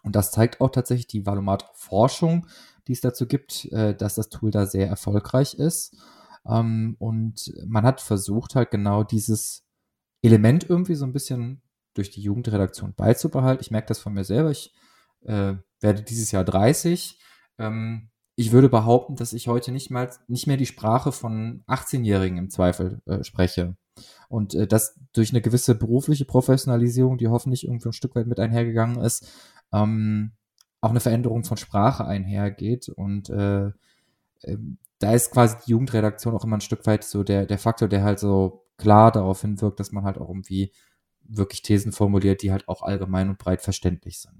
Und 0.04 0.14
das 0.14 0.30
zeigt 0.30 0.60
auch 0.60 0.70
tatsächlich 0.70 1.08
die 1.08 1.26
Valomat-Forschung, 1.26 2.46
die 2.88 2.92
es 2.94 3.00
dazu 3.00 3.26
gibt, 3.26 3.66
äh, 3.66 3.94
dass 3.94 4.16
das 4.16 4.30
Tool 4.30 4.50
da 4.50 4.66
sehr 4.66 4.88
erfolgreich 4.88 5.54
ist. 5.54 5.96
Ähm, 6.46 6.96
und 6.98 7.52
man 7.66 7.84
hat 7.84 8.00
versucht, 8.00 8.54
halt 8.54 8.70
genau 8.70 9.04
dieses 9.04 9.64
Element 10.22 10.68
irgendwie 10.68 10.94
so 10.94 11.04
ein 11.04 11.12
bisschen 11.12 11.62
durch 11.94 12.10
die 12.10 12.22
Jugendredaktion 12.22 12.94
beizubehalten. 12.94 13.60
Ich 13.60 13.70
merke 13.70 13.88
das 13.88 13.98
von 13.98 14.14
mir 14.14 14.24
selber. 14.24 14.50
Ich 14.50 14.74
äh, 15.24 15.54
werde 15.80 16.02
dieses 16.02 16.32
Jahr 16.32 16.44
30. 16.44 17.20
Ähm, 17.58 18.10
ich 18.34 18.52
würde 18.52 18.68
behaupten, 18.68 19.16
dass 19.16 19.32
ich 19.32 19.48
heute 19.48 19.72
nicht 19.72 19.90
mal 19.90 20.08
nicht 20.28 20.46
mehr 20.46 20.56
die 20.56 20.66
Sprache 20.66 21.12
von 21.12 21.64
18-Jährigen 21.66 22.38
im 22.38 22.50
Zweifel 22.50 23.02
äh, 23.06 23.24
spreche. 23.24 23.76
Und 24.28 24.54
äh, 24.54 24.66
das 24.66 24.98
durch 25.12 25.30
eine 25.30 25.42
gewisse 25.42 25.74
berufliche 25.74 26.24
Professionalisierung, 26.24 27.18
die 27.18 27.28
hoffentlich 27.28 27.64
irgendwie 27.64 27.88
ein 27.88 27.92
Stück 27.92 28.14
weit 28.14 28.28
mit 28.28 28.38
einhergegangen 28.38 29.02
ist, 29.02 29.28
ähm, 29.72 30.32
auch 30.80 30.90
eine 30.90 31.00
Veränderung 31.00 31.44
von 31.44 31.56
Sprache 31.56 32.04
einhergeht. 32.04 32.88
Und 32.88 33.30
äh, 33.30 33.66
äh, 33.66 34.56
da 34.98 35.12
ist 35.12 35.30
quasi 35.30 35.56
die 35.66 35.72
Jugendredaktion 35.72 36.34
auch 36.34 36.44
immer 36.44 36.56
ein 36.56 36.62
Stück 36.62 36.86
weit 36.86 37.04
so 37.04 37.22
der, 37.22 37.46
der 37.46 37.58
Faktor, 37.58 37.88
der 37.88 38.02
halt 38.02 38.18
so 38.18 38.64
klar 38.76 39.10
darauf 39.10 39.40
hinwirkt, 39.40 39.80
dass 39.80 39.92
man 39.92 40.04
halt 40.04 40.18
auch 40.18 40.28
irgendwie 40.28 40.72
wirklich 41.28 41.62
Thesen 41.62 41.92
formuliert, 41.92 42.42
die 42.42 42.50
halt 42.50 42.66
auch 42.68 42.82
allgemein 42.82 43.28
und 43.28 43.38
breit 43.38 43.60
verständlich 43.60 44.18
sind. 44.18 44.34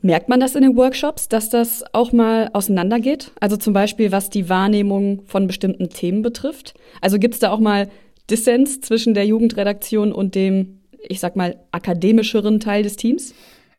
Merkt 0.00 0.28
man 0.28 0.40
das 0.40 0.56
in 0.56 0.62
den 0.62 0.76
Workshops, 0.76 1.28
dass 1.28 1.50
das 1.50 1.84
auch 1.92 2.12
mal 2.12 2.50
auseinandergeht? 2.52 3.32
Also 3.40 3.56
zum 3.56 3.72
Beispiel, 3.72 4.10
was 4.10 4.28
die 4.28 4.48
Wahrnehmung 4.48 5.22
von 5.26 5.46
bestimmten 5.46 5.88
Themen 5.88 6.22
betrifft? 6.22 6.74
Also 7.00 7.18
gibt 7.18 7.34
es 7.34 7.40
da 7.40 7.50
auch 7.50 7.60
mal 7.60 7.88
Dissens 8.28 8.80
zwischen 8.80 9.14
der 9.14 9.26
Jugendredaktion 9.26 10.12
und 10.12 10.34
dem, 10.34 10.80
ich 11.08 11.20
sag 11.20 11.36
mal, 11.36 11.60
akademischeren 11.70 12.58
Teil 12.58 12.82
des 12.82 12.96
Teams? 12.96 13.34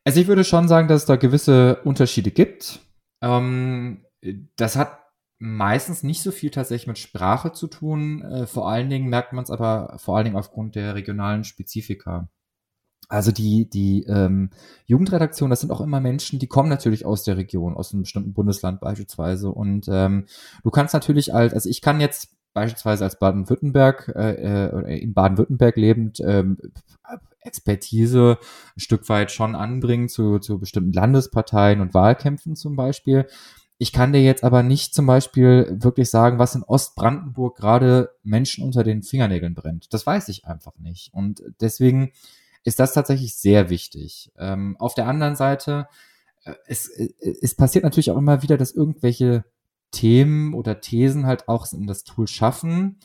Also 0.05 0.19
ich 0.19 0.27
würde 0.27 0.43
schon 0.43 0.67
sagen, 0.67 0.87
dass 0.87 1.01
es 1.01 1.07
da 1.07 1.15
gewisse 1.15 1.81
Unterschiede 1.83 2.31
gibt. 2.31 2.79
Ähm, 3.21 4.05
das 4.55 4.75
hat 4.75 4.99
meistens 5.39 6.03
nicht 6.03 6.21
so 6.21 6.31
viel 6.31 6.51
tatsächlich 6.51 6.87
mit 6.87 6.97
Sprache 6.97 7.51
zu 7.51 7.67
tun. 7.67 8.21
Äh, 8.21 8.47
vor 8.47 8.69
allen 8.69 8.89
Dingen 8.89 9.09
merkt 9.09 9.33
man 9.33 9.43
es 9.43 9.51
aber 9.51 9.97
vor 9.97 10.17
allen 10.17 10.25
Dingen 10.25 10.37
aufgrund 10.37 10.75
der 10.75 10.95
regionalen 10.95 11.43
Spezifika. 11.43 12.29
Also 13.09 13.31
die, 13.31 13.69
die 13.69 14.03
ähm, 14.03 14.49
Jugendredaktion, 14.85 15.49
das 15.49 15.59
sind 15.59 15.71
auch 15.71 15.81
immer 15.81 15.99
Menschen, 15.99 16.39
die 16.39 16.47
kommen 16.47 16.69
natürlich 16.69 17.05
aus 17.05 17.23
der 17.23 17.37
Region, 17.37 17.75
aus 17.75 17.93
einem 17.93 18.03
bestimmten 18.03 18.33
Bundesland 18.33 18.79
beispielsweise. 18.79 19.49
Und 19.51 19.87
ähm, 19.89 20.25
du 20.63 20.71
kannst 20.71 20.93
natürlich 20.93 21.33
als, 21.33 21.53
also 21.53 21.69
ich 21.69 21.81
kann 21.81 21.99
jetzt 21.99 22.29
beispielsweise 22.53 23.03
als 23.03 23.19
Baden-Württemberg, 23.19 24.13
äh, 24.15 24.33
äh, 24.33 24.99
in 24.99 25.13
Baden-Württemberg 25.13 25.75
lebend, 25.75 26.19
ähm, 26.25 26.57
Expertise 27.41 28.37
ein 28.75 28.79
Stück 28.79 29.09
weit 29.09 29.31
schon 29.31 29.55
anbringen 29.55 30.07
zu, 30.09 30.39
zu 30.39 30.59
bestimmten 30.59 30.93
Landesparteien 30.93 31.81
und 31.81 31.93
Wahlkämpfen 31.93 32.55
zum 32.55 32.75
Beispiel. 32.75 33.27
Ich 33.77 33.91
kann 33.91 34.13
dir 34.13 34.21
jetzt 34.21 34.43
aber 34.43 34.63
nicht 34.63 34.93
zum 34.93 35.05
Beispiel 35.07 35.75
wirklich 35.79 36.09
sagen, 36.09 36.39
was 36.39 36.55
in 36.55 36.63
Ostbrandenburg 36.63 37.57
gerade 37.57 38.11
Menschen 38.23 38.63
unter 38.63 38.83
den 38.83 39.03
Fingernägeln 39.03 39.55
brennt. 39.55 39.93
Das 39.93 40.05
weiß 40.05 40.29
ich 40.29 40.45
einfach 40.45 40.77
nicht. 40.77 41.13
Und 41.13 41.43
deswegen 41.59 42.11
ist 42.63 42.79
das 42.79 42.93
tatsächlich 42.93 43.35
sehr 43.35 43.69
wichtig. 43.69 44.31
Ähm, 44.37 44.77
auf 44.79 44.93
der 44.93 45.07
anderen 45.07 45.35
Seite, 45.35 45.87
äh, 46.45 46.53
es, 46.65 46.87
äh, 46.87 47.09
es 47.41 47.55
passiert 47.55 47.83
natürlich 47.83 48.11
auch 48.11 48.17
immer 48.17 48.41
wieder, 48.41 48.57
dass 48.57 48.71
irgendwelche 48.71 49.43
Themen 49.93 50.53
oder 50.53 50.81
Thesen 50.81 51.25
halt 51.25 51.47
auch 51.47 51.71
in 51.71 51.87
das 51.87 52.03
Tool 52.03 52.27
schaffen, 52.27 52.99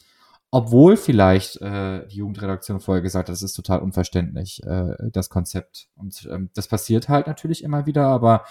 obwohl 0.51 0.97
vielleicht 0.97 1.61
äh, 1.61 2.07
die 2.09 2.17
Jugendredaktion 2.17 2.81
vorher 2.81 3.03
gesagt 3.03 3.29
hat, 3.29 3.33
das 3.33 3.43
ist 3.43 3.53
total 3.53 3.81
unverständlich, 3.81 4.63
äh, 4.65 4.95
das 5.13 5.29
Konzept. 5.29 5.89
Und 5.95 6.27
ähm, 6.33 6.51
das 6.55 6.67
passiert 6.67 7.09
halt 7.09 7.27
natürlich 7.27 7.63
immer 7.63 7.87
wieder, 7.87 8.07
aber 8.07 8.45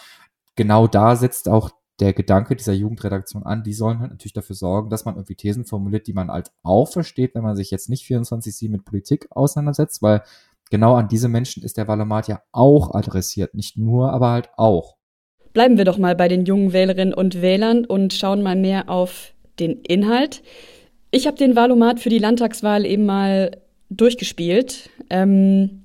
genau 0.56 0.88
da 0.88 1.15
setzt 1.15 1.50
auch 1.50 1.72
der 2.00 2.13
Gedanke 2.13 2.56
dieser 2.56 2.74
Jugendredaktion 2.74 3.44
an, 3.44 3.63
die 3.63 3.74
sollen 3.74 4.00
halt 4.00 4.12
natürlich 4.12 4.34
dafür 4.34 4.56
sorgen, 4.56 4.91
dass 4.91 5.06
man 5.06 5.15
irgendwie 5.15 5.36
Thesen 5.36 5.65
formuliert, 5.65 6.06
die 6.06 6.13
man 6.13 6.29
halt 6.29 6.51
auch 6.62 6.88
versteht, 6.88 7.34
wenn 7.34 7.44
man 7.44 7.56
sich 7.56 7.72
jetzt 7.72 7.89
nicht 7.89 8.06
24-7 8.06 8.70
mit 8.70 8.86
Politik 8.86 9.27
auseinandersetzt, 9.32 10.03
weil 10.03 10.22
genau 10.70 10.96
an 10.96 11.08
diese 11.08 11.29
Menschen 11.29 11.63
ist 11.63 11.77
der 11.77 11.88
Valomat 11.88 12.27
ja 12.27 12.41
auch 12.51 12.94
adressiert. 12.94 13.56
Nicht 13.56 13.77
nur, 13.77 14.13
aber 14.13 14.29
halt 14.29 14.50
auch. 14.58 14.97
Bleiben 15.57 15.79
wir 15.79 15.85
doch 15.85 15.97
mal 15.97 16.15
bei 16.15 16.27
den 16.27 16.45
jungen 16.45 16.71
Wählerinnen 16.71 17.15
und 17.15 17.41
Wählern 17.41 17.83
und 17.83 18.13
schauen 18.13 18.43
mal 18.43 18.55
mehr 18.55 18.91
auf 18.91 19.33
den 19.59 19.81
Inhalt. 19.81 20.43
Ich 21.09 21.25
habe 21.25 21.35
den 21.35 21.55
Wahlomat 21.55 21.99
für 21.99 22.09
die 22.09 22.19
Landtagswahl 22.19 22.85
eben 22.85 23.07
mal 23.07 23.57
durchgespielt. 23.89 24.91
Ähm, 25.09 25.81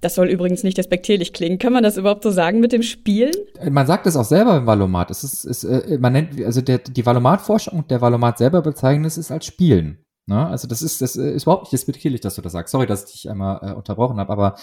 das 0.00 0.14
soll 0.14 0.30
übrigens 0.30 0.62
nicht 0.62 0.78
despektierlich 0.78 1.34
klingen. 1.34 1.58
Kann 1.58 1.74
man 1.74 1.82
das 1.82 1.98
überhaupt 1.98 2.22
so 2.22 2.30
sagen 2.30 2.60
mit 2.60 2.72
dem 2.72 2.82
Spielen? 2.82 3.34
Man 3.70 3.86
sagt 3.86 4.06
es 4.06 4.16
auch 4.16 4.24
selber 4.24 4.56
im 4.56 4.64
Valomat. 4.64 5.10
Es 5.10 5.22
ist, 5.22 5.44
es, 5.44 5.64
äh, 5.64 5.98
man 5.98 6.14
nennt, 6.14 6.42
also 6.42 6.62
der, 6.62 6.78
die 6.78 7.04
Valomat-Forschung 7.04 7.80
und 7.80 7.90
der 7.90 8.00
Valomat 8.00 8.38
selber 8.38 8.62
bezeichnen 8.62 9.04
es 9.04 9.30
als 9.30 9.44
Spielen. 9.44 9.98
Ne? 10.26 10.46
Also 10.46 10.66
das 10.66 10.80
ist, 10.80 11.02
das 11.02 11.16
ist 11.16 11.42
überhaupt 11.42 11.64
nicht 11.64 11.72
despektierlich, 11.74 12.22
dass 12.22 12.36
du 12.36 12.42
das 12.42 12.52
sagst. 12.52 12.72
Sorry, 12.72 12.86
dass 12.86 13.04
ich 13.04 13.12
dich 13.12 13.30
einmal 13.30 13.58
äh, 13.60 13.72
unterbrochen 13.74 14.18
habe, 14.18 14.32
aber 14.32 14.56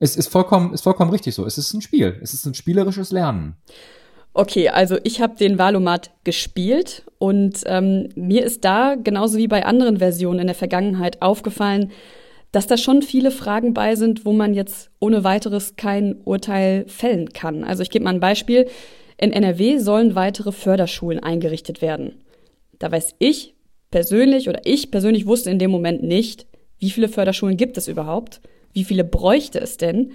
es 0.00 0.16
ist 0.16 0.28
vollkommen, 0.28 0.72
ist 0.72 0.82
vollkommen 0.82 1.10
richtig 1.10 1.34
so. 1.34 1.46
Es 1.46 1.58
ist 1.58 1.72
ein 1.74 1.82
Spiel. 1.82 2.18
Es 2.22 2.34
ist 2.34 2.46
ein 2.46 2.54
spielerisches 2.54 3.12
Lernen. 3.12 3.54
Okay, 4.32 4.68
also 4.70 4.96
ich 5.04 5.20
habe 5.20 5.36
den 5.36 5.58
Valomat 5.58 6.10
gespielt 6.24 7.04
und 7.18 7.62
ähm, 7.66 8.08
mir 8.14 8.44
ist 8.44 8.64
da, 8.64 8.94
genauso 8.94 9.38
wie 9.38 9.48
bei 9.48 9.66
anderen 9.66 9.98
Versionen 9.98 10.40
in 10.40 10.46
der 10.46 10.54
Vergangenheit, 10.54 11.20
aufgefallen, 11.20 11.90
dass 12.52 12.66
da 12.66 12.76
schon 12.76 13.02
viele 13.02 13.30
Fragen 13.30 13.74
bei 13.74 13.94
sind, 13.94 14.24
wo 14.24 14.32
man 14.32 14.54
jetzt 14.54 14.90
ohne 15.00 15.22
weiteres 15.22 15.76
kein 15.76 16.16
Urteil 16.24 16.84
fällen 16.88 17.32
kann. 17.32 17.64
Also 17.64 17.82
ich 17.82 17.90
gebe 17.90 18.04
mal 18.04 18.14
ein 18.14 18.20
Beispiel. 18.20 18.68
In 19.18 19.32
NRW 19.32 19.78
sollen 19.78 20.14
weitere 20.14 20.52
Förderschulen 20.52 21.20
eingerichtet 21.20 21.82
werden. 21.82 22.24
Da 22.78 22.90
weiß 22.90 23.16
ich 23.18 23.54
persönlich 23.90 24.48
oder 24.48 24.60
ich 24.64 24.90
persönlich 24.90 25.26
wusste 25.26 25.50
in 25.50 25.58
dem 25.58 25.70
Moment 25.70 26.02
nicht, 26.02 26.46
wie 26.78 26.90
viele 26.90 27.08
Förderschulen 27.08 27.56
gibt 27.56 27.76
es 27.76 27.88
überhaupt, 27.88 28.40
wie 28.72 28.84
viele 28.84 29.04
bräuchte 29.04 29.60
es 29.60 29.76
denn. 29.76 30.12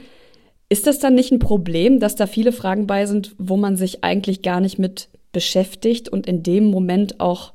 Ist 0.70 0.88
das 0.88 1.00
dann 1.00 1.16
nicht 1.16 1.32
ein 1.32 1.40
Problem, 1.40 2.00
dass 2.00 2.16
da 2.16 2.28
viele 2.28 2.52
Fragen 2.52 2.88
bei 2.88 3.06
sind, 3.06 3.36
wo 3.38 3.56
man 3.58 3.76
sich 3.78 4.04
eigentlich 4.04 4.42
gar 4.42 4.60
nicht 4.60 4.80
mit 4.80 5.10
beschäftigt 5.32 6.10
und 6.10 6.28
in 6.28 6.44
dem 6.44 6.66
Moment 6.66 7.20
auch 7.20 7.54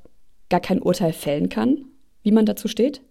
gar 0.49 0.61
kein 0.61 0.83
Urteil 0.83 1.13
fällen 1.13 1.49
kann, 1.49 1.87
wie 2.23 2.33
man 2.33 2.47
dazu 2.47 2.69
steht? 2.69 3.03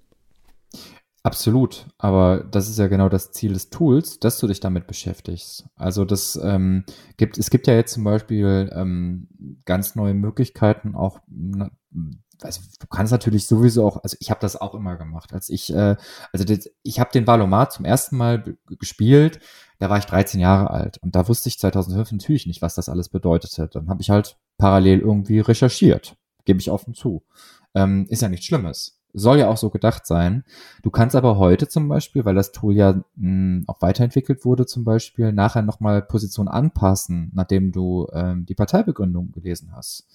Absolut, 1.22 1.88
aber 1.98 2.46
das 2.50 2.69
ist 2.69 2.79
ja 2.79 2.88
genau 2.88 3.10
das 3.10 3.31
Ziel 3.34 3.51
des 3.51 3.69
Tools, 3.69 4.19
dass 4.19 4.39
du 4.39 4.48
dich 4.48 4.62
damit 4.62 4.88
beschäftigst. 4.88 5.65
Also 5.75 6.05
das 6.05 6.39
ähm, 6.41 6.86
gibt, 7.17 7.38
es 7.38 7.50
gibt 7.50 7.67
ja 7.67 7.75
jetzt 7.75 7.93
zum 7.93 8.05
Beispiel 8.05 8.72
ähm, 8.74 9.27
ganz 9.65 9.96
neue 9.96 10.13
Möglichkeiten, 10.13 10.96
auch 10.96 11.19
also 12.41 12.62
du 12.79 12.88
kannst 12.88 13.12
natürlich 13.12 13.48
sowieso 13.48 13.86
auch, 13.86 14.03
also 14.03 14.15
ich 14.19 14.29
habe 14.29 14.39
das 14.39 14.55
auch 14.55 14.74
immer 14.74 14.96
gemacht, 14.96 15.34
als 15.34 15.50
ich, 15.50 15.74
äh, 15.74 15.96
also 16.31 16.46
das, 16.46 16.69
ich 16.84 17.00
habe 17.00 17.12
den 17.12 17.27
Valomat 17.27 17.74
zum 17.74 17.86
ersten 17.86 18.17
Mal 18.17 18.58
gespielt, 18.79 19.39
da 19.79 19.89
war 19.89 19.98
ich 19.98 20.05
13 20.05 20.39
Jahre 20.39 20.69
alt 20.69 20.98
und 21.00 21.15
da 21.15 21.27
wusste 21.27 21.50
ich 21.50 21.60
2005 21.60 22.12
natürlich 22.12 22.48
nicht, 22.48 22.62
was 22.62 22.75
das 22.75 22.89
alles 22.89 23.10
bedeutete. 23.10 23.67
Dann 23.72 23.89
habe 23.89 24.01
ich 24.01 24.10
halt 24.10 24.38
parallel 24.58 25.00
irgendwie 25.00 25.39
recherchiert, 25.39 26.15
gebe 26.46 26.60
ich 26.60 26.69
offen 26.69 26.93
zu. 26.93 27.24
Ähm, 27.75 28.05
ist 28.10 28.22
ja 28.22 28.29
nichts 28.29 28.46
Schlimmes. 28.46 29.00
Soll 29.13 29.39
ja 29.39 29.48
auch 29.48 29.58
so 29.58 29.72
gedacht 29.72 30.05
sein. 30.05 30.43
Du 30.84 30.91
kannst 30.91 31.15
aber 31.15 31.38
heute 31.38 31.67
zum 31.67 31.88
Beispiel, 31.88 32.25
weil 32.25 32.36
das 32.36 32.51
Tool 32.51 32.75
ja 32.75 32.93
mh, 32.93 33.03
hm, 33.15 33.63
auch 33.67 33.81
weiterentwickelt 33.81 34.46
wurde, 34.46 34.65
zum 34.65 34.84
Beispiel 34.84 35.31
nachher 35.31 35.63
nochmal 35.63 36.01
Position 36.01 36.48
anpassen, 36.48 37.31
nachdem 37.34 37.72
du 37.72 38.08
ähm, 38.13 38.46
die 38.46 38.55
Parteibegründung 38.55 39.31
gelesen 39.31 39.72
hast. 39.74 40.08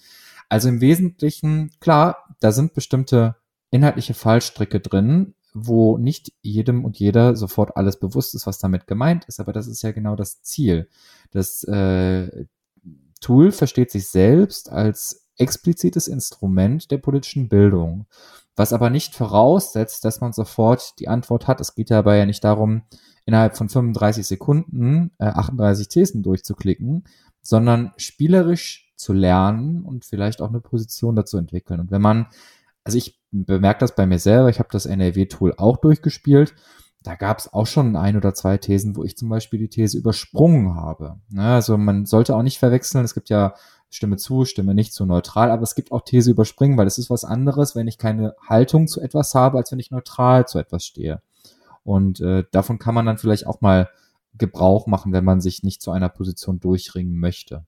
Also 0.49 0.69
im 0.69 0.81
Wesentlichen, 0.81 1.71
klar, 1.79 2.35
da 2.39 2.51
sind 2.51 2.73
bestimmte 2.73 3.35
inhaltliche 3.71 4.13
Fallstricke 4.13 4.79
drin, 4.79 5.35
wo 5.53 5.97
nicht 5.97 6.33
jedem 6.41 6.83
und 6.83 6.99
jeder 6.99 7.35
sofort 7.35 7.77
alles 7.77 7.97
bewusst 7.97 8.35
ist, 8.35 8.45
was 8.45 8.59
damit 8.59 8.87
gemeint 8.87 9.25
ist, 9.25 9.39
aber 9.39 9.53
das 9.53 9.67
ist 9.67 9.81
ja 9.81 9.91
genau 9.91 10.15
das 10.15 10.41
Ziel. 10.41 10.89
Das 11.31 11.63
äh, 11.63 12.45
Tool 13.21 13.51
versteht 13.51 13.89
sich 13.89 14.07
selbst 14.07 14.69
als 14.69 15.27
explizites 15.37 16.07
Instrument 16.07 16.91
der 16.91 16.97
politischen 16.97 17.49
Bildung, 17.49 18.05
was 18.55 18.73
aber 18.73 18.89
nicht 18.89 19.15
voraussetzt, 19.15 20.05
dass 20.05 20.21
man 20.21 20.33
sofort 20.33 20.99
die 20.99 21.07
Antwort 21.07 21.47
hat. 21.47 21.61
Es 21.61 21.75
geht 21.75 21.91
dabei 21.91 22.17
ja 22.17 22.25
nicht 22.25 22.43
darum, 22.43 22.83
innerhalb 23.25 23.57
von 23.57 23.69
35 23.69 24.25
Sekunden 24.27 25.11
äh, 25.19 25.25
38 25.25 25.87
Thesen 25.87 26.23
durchzuklicken, 26.23 27.05
sondern 27.41 27.93
spielerisch 27.97 28.84
zu 28.95 29.13
lernen 29.13 29.83
und 29.83 30.05
vielleicht 30.05 30.41
auch 30.41 30.49
eine 30.49 30.61
Position 30.61 31.15
dazu 31.15 31.37
entwickeln. 31.37 31.79
Und 31.79 31.91
wenn 31.91 32.01
man, 32.01 32.27
also 32.83 32.97
ich 32.97 33.19
bemerke 33.31 33.79
das 33.79 33.95
bei 33.95 34.05
mir 34.05 34.19
selber, 34.19 34.49
ich 34.49 34.59
habe 34.59 34.69
das 34.71 34.85
NRW-Tool 34.85 35.55
auch 35.57 35.77
durchgespielt, 35.77 36.53
da 37.03 37.15
gab 37.15 37.37
es 37.37 37.53
auch 37.53 37.67
schon 37.67 37.95
ein 37.95 38.17
oder 38.17 38.33
zwei 38.33 38.57
Thesen, 38.57 38.95
wo 38.95 39.03
ich 39.03 39.15
zum 39.15 39.29
Beispiel 39.29 39.59
die 39.59 39.69
These 39.69 39.97
übersprungen 39.97 40.75
habe. 40.75 41.19
Ne, 41.29 41.43
also 41.43 41.77
man 41.77 42.05
sollte 42.05 42.35
auch 42.35 42.41
nicht 42.41 42.57
verwechseln, 42.57 43.05
es 43.05 43.13
gibt 43.13 43.29
ja 43.29 43.53
Stimme 43.89 44.17
zu, 44.17 44.43
Stimme 44.45 44.73
nicht 44.73 44.93
zu 44.93 45.05
neutral, 45.05 45.51
aber 45.51 45.61
es 45.61 45.75
gibt 45.75 45.91
auch 45.91 46.01
These 46.01 46.31
überspringen, 46.31 46.77
weil 46.77 46.87
es 46.87 46.97
ist 46.97 47.09
was 47.09 47.23
anderes, 47.23 47.75
wenn 47.75 47.87
ich 47.87 47.97
keine 47.97 48.35
Haltung 48.49 48.87
zu 48.87 49.01
etwas 49.01 49.35
habe, 49.35 49.57
als 49.57 49.71
wenn 49.71 49.79
ich 49.79 49.91
neutral 49.91 50.47
zu 50.47 50.57
etwas 50.57 50.83
stehe. 50.83 51.21
Und 51.83 52.19
äh, 52.19 52.43
davon 52.51 52.79
kann 52.79 52.95
man 52.95 53.05
dann 53.05 53.19
vielleicht 53.19 53.45
auch 53.45 53.61
mal 53.61 53.89
Gebrauch 54.37 54.87
machen, 54.87 55.13
wenn 55.13 55.23
man 55.23 55.39
sich 55.39 55.63
nicht 55.63 55.81
zu 55.81 55.91
einer 55.91 56.09
Position 56.09 56.59
durchringen 56.59 57.19
möchte. 57.19 57.65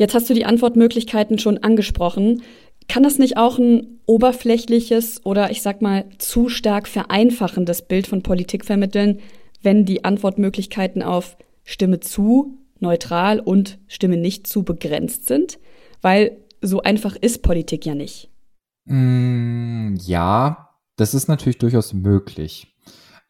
Jetzt 0.00 0.14
hast 0.14 0.30
du 0.30 0.34
die 0.34 0.46
Antwortmöglichkeiten 0.46 1.38
schon 1.38 1.58
angesprochen. 1.58 2.40
Kann 2.88 3.02
das 3.02 3.18
nicht 3.18 3.36
auch 3.36 3.58
ein 3.58 4.00
oberflächliches 4.06 5.26
oder 5.26 5.50
ich 5.50 5.60
sag 5.60 5.82
mal 5.82 6.06
zu 6.16 6.48
stark 6.48 6.88
vereinfachendes 6.88 7.82
Bild 7.82 8.06
von 8.06 8.22
Politik 8.22 8.64
vermitteln, 8.64 9.20
wenn 9.60 9.84
die 9.84 10.02
Antwortmöglichkeiten 10.02 11.02
auf 11.02 11.36
Stimme 11.64 12.00
zu, 12.00 12.56
neutral 12.78 13.40
und 13.40 13.78
Stimme 13.88 14.16
nicht 14.16 14.46
zu 14.46 14.62
begrenzt 14.62 15.26
sind? 15.26 15.58
Weil 16.00 16.38
so 16.62 16.80
einfach 16.80 17.14
ist 17.14 17.42
Politik 17.42 17.84
ja 17.84 17.94
nicht. 17.94 18.30
Mm, 18.86 19.96
ja, 20.00 20.70
das 20.96 21.12
ist 21.12 21.28
natürlich 21.28 21.58
durchaus 21.58 21.92
möglich. 21.92 22.74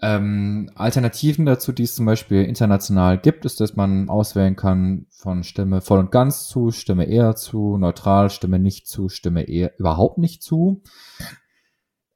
Ähm, 0.03 0.71
Alternativen 0.75 1.45
dazu, 1.45 1.73
die 1.73 1.83
es 1.83 1.95
zum 1.95 2.07
Beispiel 2.07 2.45
international 2.45 3.19
gibt, 3.19 3.45
ist, 3.45 3.61
dass 3.61 3.77
man 3.77 4.09
auswählen 4.09 4.57
kann 4.57 5.07
von 5.11 5.43
Stimme 5.43 5.83
voll 5.83 5.99
und 5.99 6.11
ganz 6.11 6.49
zu, 6.49 6.71
Stimme 6.71 7.05
eher 7.05 7.37
zu, 7.37 7.77
neutral, 7.77 8.31
Stimme 8.31 8.59
nicht 8.59 8.87
zu, 8.87 9.11
Stimme 9.11 9.43
eher 9.43 9.79
überhaupt 9.79 10.17
nicht 10.17 10.43
zu. 10.43 10.83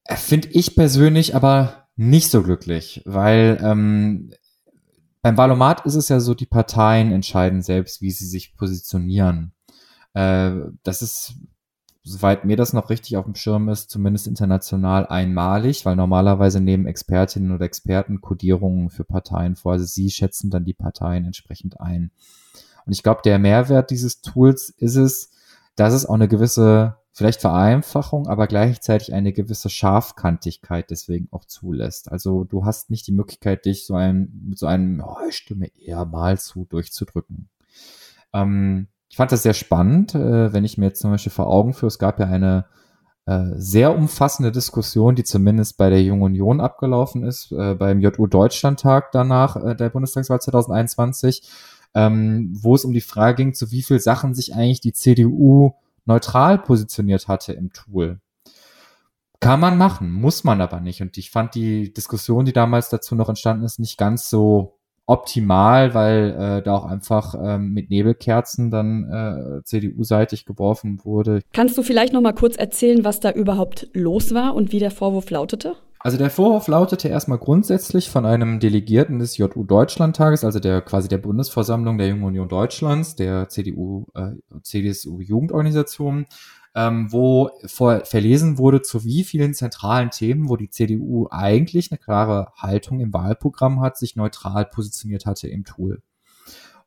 Äh, 0.05 0.17
Finde 0.17 0.49
ich 0.49 0.75
persönlich 0.75 1.37
aber 1.37 1.89
nicht 1.97 2.31
so 2.31 2.43
glücklich, 2.43 3.03
weil 3.05 3.59
ähm, 3.63 4.33
beim 5.21 5.37
Valomat 5.37 5.85
ist 5.87 5.95
es 5.95 6.09
ja 6.09 6.21
so, 6.21 6.35
die 6.35 6.47
Parteien 6.47 7.13
entscheiden 7.13 7.63
selbst, 7.63 8.01
wie 8.01 8.11
sie 8.11 8.27
sich 8.27 8.57
positionieren. 8.57 9.53
Äh, 10.15 10.53
das 10.83 11.03
ist 11.03 11.35
soweit 12.05 12.45
mir 12.45 12.57
das 12.57 12.75
noch 12.75 12.91
richtig 12.91 13.17
auf 13.17 13.25
dem 13.25 13.35
Schirm 13.35 13.69
ist, 13.71 13.91
zumindest 13.91 14.27
international 14.27 15.07
einmalig, 15.07 15.87
weil 15.87 15.97
normalerweise 15.97 16.61
nehmen 16.61 16.87
Expertinnen 16.87 17.51
oder 17.51 17.65
Experten 17.65 18.21
Kodierungen 18.21 18.91
für 18.91 19.05
Parteien 19.05 19.57
vor. 19.57 19.73
Also 19.73 19.87
sie 19.87 20.11
schätzen 20.11 20.51
dann 20.51 20.67
die 20.67 20.75
Parteien 20.75 21.25
entsprechend 21.25 21.81
ein. 21.81 22.11
Und 22.85 22.93
ich 22.93 23.03
glaube, 23.03 23.23
der 23.25 23.39
Mehrwert 23.39 23.91
dieses 23.91 24.21
Tools 24.21 24.69
ist 24.69 24.97
es, 24.97 25.31
dass 25.77 25.95
es 25.95 26.05
auch 26.05 26.15
eine 26.15 26.29
gewisse, 26.29 26.99
vielleicht 27.13 27.41
Vereinfachung, 27.41 28.29
aber 28.29 28.49
gleichzeitig 28.49 29.15
eine 29.15 29.33
gewisse 29.33 29.71
Scharfkantigkeit 29.71 30.91
deswegen 30.91 31.29
auch 31.31 31.47
zulässt. 31.47 32.13
Also 32.13 32.45
du 32.45 32.67
hast 32.67 32.91
nicht 32.91 33.07
die 33.07 33.13
Möglichkeit, 33.13 33.65
dich 33.65 33.87
so 33.87 33.95
ein, 33.95 34.31
mit 34.51 34.59
so 34.59 34.67
einem, 34.67 35.03
oh, 35.05 35.31
stimme 35.31 35.71
eher 35.79 36.05
mal 36.05 36.39
zu, 36.39 36.67
durchzudrücken. 36.67 37.49
Ähm, 38.35 38.89
ich 39.15 39.17
fand 39.17 39.31
das 39.31 39.45
sehr 39.45 39.55
spannend, 39.55 40.17
äh, 40.17 40.53
wenn 40.53 40.65
ich 40.65 40.77
mir 40.77 40.87
jetzt 40.87 41.01
zum 41.01 41.13
Beispiel 41.13 41.31
vor 41.31 41.47
Augen 41.47 41.73
führe, 41.73 41.87
es 41.87 42.01
gab 42.01 42.19
ja 42.19 42.27
eine 42.27 42.65
äh, 43.27 43.51
sehr 43.55 43.97
umfassende 43.97 44.51
Diskussion, 44.51 45.15
die 45.15 45.23
zumindest 45.23 45.77
bei 45.79 45.89
der 45.89 46.03
Jungen 46.03 46.23
Union 46.23 46.61
abgelaufen 46.61 47.23
ist, 47.23 47.53
äh, 47.53 47.77
beim 47.77 48.01
JU 48.01 48.27
Deutschlandtag 48.27 49.13
danach 49.13 49.55
äh, 49.55 49.77
der 49.77 49.91
Bundestagswahl 49.91 50.41
2021, 50.41 51.49
ähm, 51.95 52.51
wo 52.61 52.75
es 52.75 52.85
um 52.85 52.93
die 52.93 53.01
Frage 53.01 53.37
ging, 53.37 53.55
zu 53.55 53.71
wie 53.71 53.85
viel 53.85 54.01
Sachen 54.01 54.35
sich 54.35 54.53
eigentlich 54.53 54.81
die 54.81 54.93
CDU 54.93 55.75
neutral 56.07 56.59
positioniert 56.59 57.29
hatte 57.29 57.53
im 57.53 57.73
Tool. 57.73 58.19
Kann 59.39 59.61
man 59.61 59.79
machen, 59.79 60.11
muss 60.11 60.43
man 60.43 60.61
aber 60.61 60.81
nicht. 60.81 61.03
Und 61.03 61.17
ich 61.19 61.31
fand 61.31 61.55
die 61.55 61.95
Diskussion, 61.95 62.47
die 62.47 62.53
damals 62.53 62.89
dazu 62.89 63.15
noch 63.15 63.29
entstanden 63.29 63.65
ist, 63.65 63.79
nicht 63.79 63.97
ganz 63.97 64.29
so 64.29 64.81
optimal, 65.07 65.95
weil 65.95 66.31
äh, 66.31 66.63
da 66.63 66.75
auch 66.75 66.87
einfach 66.87 67.35
ähm, 67.35 67.73
mit 67.73 67.91
Nebelkerzen 67.91 68.71
dann 68.71 69.05
äh, 69.11 69.63
CDU-seitig 69.65 70.47
geworfen 70.47 71.01
wurde. 71.05 71.43
Kannst 71.53 71.77
du 71.77 71.83
vielleicht 71.83 72.13
noch 72.13 72.23
mal 72.23 72.33
kurz 72.33 72.57
erzählen, 72.57 73.05
was 73.05 73.21
da 73.21 73.31
überhaupt 73.31 73.89
los 73.93 74.33
war 74.35 74.55
und 74.55 74.73
wie 74.73 74.79
der 74.79 74.91
Vorwurf 74.91 75.31
lautete? 75.31 75.77
Also 76.05 76.19
der 76.19 76.29
Vorwurf 76.29 76.69
lautete 76.69 77.09
erstmal 77.09 77.39
grundsätzlich 77.39 78.11
von 78.11 78.27
einem 78.27 78.61
Delegierten 78.61 79.19
des 79.19 79.39
JU 79.39 79.65
Deutschlandtages, 79.65 80.45
also 80.45 80.61
der 80.61 80.83
quasi 80.83 81.09
der 81.09 81.17
Bundesversammlung 81.17 81.97
der 81.97 82.09
Jungen 82.09 82.25
Union 82.25 82.47
Deutschlands, 82.47 83.17
der 83.17 83.49
CDU, 83.49 84.05
äh, 84.15 84.33
CDSU 84.61 85.21
Jugendorganisation, 85.21 86.27
ähm, 86.75 87.13
wo 87.13 87.51
vor, 87.67 88.05
verlesen 88.05 88.59
wurde, 88.59 88.83
zu 88.83 89.05
wie 89.05 89.25
vielen 89.25 89.55
zentralen 89.55 90.11
Themen, 90.11 90.49
wo 90.49 90.57
die 90.57 90.71
CDU 90.71 91.29
eigentlich 91.31 91.91
eine 91.91 91.99
klare 91.99 92.53
Haltung 92.57 93.01
im 93.01 93.13
Wahlprogramm 93.13 93.81
hat, 93.81 93.97
sich 93.97 94.17
neutral 94.17 94.65
positioniert 94.67 95.27
hatte 95.27 95.49
im 95.49 95.65
Tool. 95.65 96.03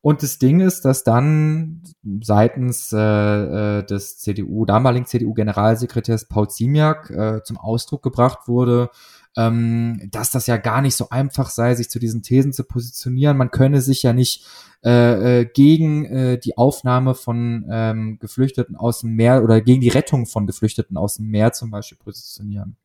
Und 0.01 0.23
das 0.23 0.37
Ding 0.37 0.59
ist, 0.59 0.85
dass 0.85 1.03
dann 1.03 1.81
seitens 2.21 2.93
äh, 2.93 3.79
äh 3.79 3.83
des 3.83 4.19
CDU, 4.19 4.65
damaligen 4.65 5.05
CDU-Generalsekretärs 5.05 6.27
Paul 6.27 6.49
Ziemiak 6.49 7.09
äh, 7.09 7.41
zum 7.43 7.57
Ausdruck 7.57 8.03
gebracht 8.03 8.47
wurde, 8.47 8.89
ähm, 9.37 10.09
dass 10.11 10.31
das 10.31 10.47
ja 10.47 10.57
gar 10.57 10.81
nicht 10.81 10.95
so 10.95 11.09
einfach 11.09 11.51
sei, 11.51 11.75
sich 11.75 11.89
zu 11.89 11.99
diesen 11.99 12.23
Thesen 12.23 12.53
zu 12.53 12.63
positionieren. 12.63 13.37
Man 13.37 13.51
könne 13.51 13.81
sich 13.81 14.01
ja 14.01 14.11
nicht 14.11 14.45
äh, 14.83 15.41
äh, 15.41 15.45
gegen 15.45 16.05
äh, 16.05 16.39
die 16.39 16.57
Aufnahme 16.57 17.13
von 17.13 17.65
ähm, 17.69 18.17
Geflüchteten 18.19 18.75
aus 18.75 19.01
dem 19.01 19.11
Meer 19.11 19.43
oder 19.43 19.61
gegen 19.61 19.81
die 19.81 19.89
Rettung 19.89 20.25
von 20.25 20.47
Geflüchteten 20.47 20.97
aus 20.97 21.17
dem 21.17 21.27
Meer 21.27 21.53
zum 21.53 21.69
Beispiel 21.69 21.99
positionieren. 22.03 22.77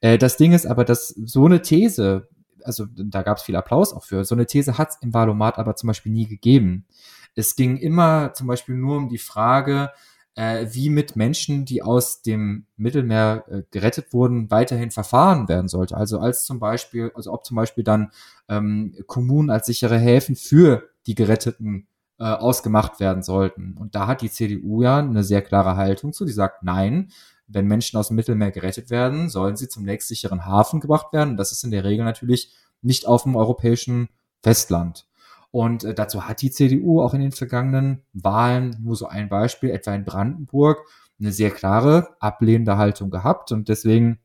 Äh, 0.00 0.16
das 0.16 0.38
Ding 0.38 0.52
ist 0.52 0.66
aber, 0.66 0.86
dass 0.86 1.08
so 1.08 1.44
eine 1.44 1.60
These, 1.60 2.26
also 2.64 2.86
da 2.86 3.22
gab 3.22 3.36
es 3.36 3.42
viel 3.42 3.56
Applaus 3.56 3.92
auch 3.92 4.04
für, 4.04 4.24
so 4.24 4.34
eine 4.34 4.46
These 4.46 4.78
hat 4.78 4.90
es 4.90 4.98
im 5.02 5.12
Valomat 5.12 5.58
aber 5.58 5.76
zum 5.76 5.88
Beispiel 5.88 6.12
nie 6.12 6.26
gegeben. 6.26 6.86
Es 7.34 7.54
ging 7.54 7.76
immer 7.76 8.32
zum 8.34 8.46
Beispiel 8.46 8.76
nur 8.76 8.96
um 8.96 9.08
die 9.10 9.18
Frage, 9.18 9.90
äh, 10.34 10.66
wie 10.70 10.90
mit 10.90 11.16
Menschen, 11.16 11.64
die 11.64 11.82
aus 11.82 12.22
dem 12.22 12.66
Mittelmeer 12.76 13.44
äh, 13.48 13.62
gerettet 13.70 14.12
wurden, 14.12 14.50
weiterhin 14.50 14.90
verfahren 14.90 15.48
werden 15.48 15.68
sollte. 15.68 15.96
Also 15.96 16.18
als 16.18 16.44
zum 16.44 16.58
Beispiel, 16.58 17.12
also 17.14 17.32
ob 17.32 17.44
zum 17.44 17.56
Beispiel 17.56 17.84
dann 17.84 18.10
ähm, 18.48 18.94
Kommunen 19.06 19.50
als 19.50 19.66
sichere 19.66 19.98
Häfen 19.98 20.36
für 20.36 20.88
die 21.06 21.14
Geretteten 21.14 21.86
äh, 22.18 22.24
ausgemacht 22.24 23.00
werden 23.00 23.22
sollten. 23.22 23.76
Und 23.78 23.94
da 23.94 24.06
hat 24.06 24.22
die 24.22 24.30
CDU 24.30 24.82
ja 24.82 24.98
eine 24.98 25.24
sehr 25.24 25.42
klare 25.42 25.76
Haltung 25.76 26.12
zu, 26.12 26.24
die 26.24 26.32
sagt, 26.32 26.62
nein, 26.62 27.10
wenn 27.46 27.66
Menschen 27.66 27.98
aus 27.98 28.08
dem 28.08 28.16
Mittelmeer 28.16 28.50
gerettet 28.50 28.90
werden, 28.90 29.28
sollen 29.28 29.56
sie 29.56 29.68
zum 29.68 29.84
nächstsicheren 29.84 30.46
Hafen 30.46 30.80
gebracht 30.80 31.12
werden. 31.12 31.36
Das 31.36 31.52
ist 31.52 31.64
in 31.64 31.70
der 31.70 31.84
Regel 31.84 32.04
natürlich 32.04 32.52
nicht 32.80 33.06
auf 33.06 33.24
dem 33.24 33.36
europäischen 33.36 34.08
Festland. 34.42 35.06
Und 35.52 35.84
äh, 35.84 35.94
dazu 35.94 36.26
hat 36.26 36.42
die 36.42 36.50
CDU 36.50 37.00
auch 37.00 37.14
in 37.14 37.20
den 37.20 37.30
vergangenen 37.30 38.02
Wahlen, 38.12 38.76
nur 38.82 38.96
so 38.96 39.06
ein 39.06 39.28
Beispiel, 39.28 39.70
etwa 39.70 39.94
in 39.94 40.04
Brandenburg, 40.04 40.78
eine 41.20 41.30
sehr 41.30 41.50
klare 41.50 42.16
ablehnende 42.18 42.78
Haltung 42.78 43.10
gehabt. 43.10 43.52
Und 43.52 43.68
deswegen 43.68 44.18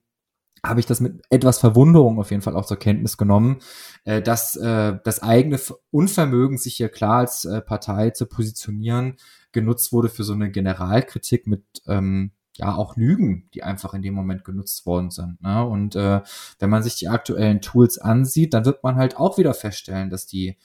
habe 0.65 0.79
ich 0.79 0.85
das 0.85 1.01
mit 1.01 1.21
etwas 1.29 1.59
Verwunderung 1.59 2.17
auf 2.17 2.31
jeden 2.31 2.41
Fall 2.41 2.55
auch 2.55 2.65
zur 2.65 2.79
Kenntnis 2.79 3.17
genommen, 3.17 3.59
äh, 4.05 4.21
dass 4.21 4.55
äh, 4.55 4.97
das 5.03 5.21
eigene 5.21 5.59
Unvermögen, 5.91 6.57
sich 6.57 6.75
hier 6.75 6.89
klar 6.89 7.19
als 7.19 7.45
äh, 7.45 7.61
Partei 7.61 8.11
zu 8.11 8.25
positionieren, 8.25 9.17
genutzt 9.51 9.91
wurde 9.91 10.09
für 10.09 10.23
so 10.23 10.33
eine 10.33 10.49
Generalkritik 10.49 11.45
mit 11.45 11.63
ähm, 11.87 12.31
ja 12.53 12.73
auch 12.75 12.95
Lügen, 12.95 13.49
die 13.53 13.63
einfach 13.63 13.93
in 13.93 14.01
dem 14.01 14.13
Moment 14.13 14.43
genutzt 14.43 14.85
worden 14.85 15.11
sind. 15.11 15.41
Ne? 15.41 15.63
Und 15.63 15.95
äh, 15.95 16.21
wenn 16.59 16.69
man 16.69 16.83
sich 16.83 16.95
die 16.95 17.07
aktuellen 17.07 17.61
Tools 17.61 17.97
ansieht, 17.97 18.53
dann 18.53 18.65
wird 18.65 18.83
man 18.83 18.95
halt 18.95 19.17
auch 19.17 19.37
wieder 19.37 19.53
feststellen, 19.53 20.09
dass 20.09 20.25
die 20.25 20.57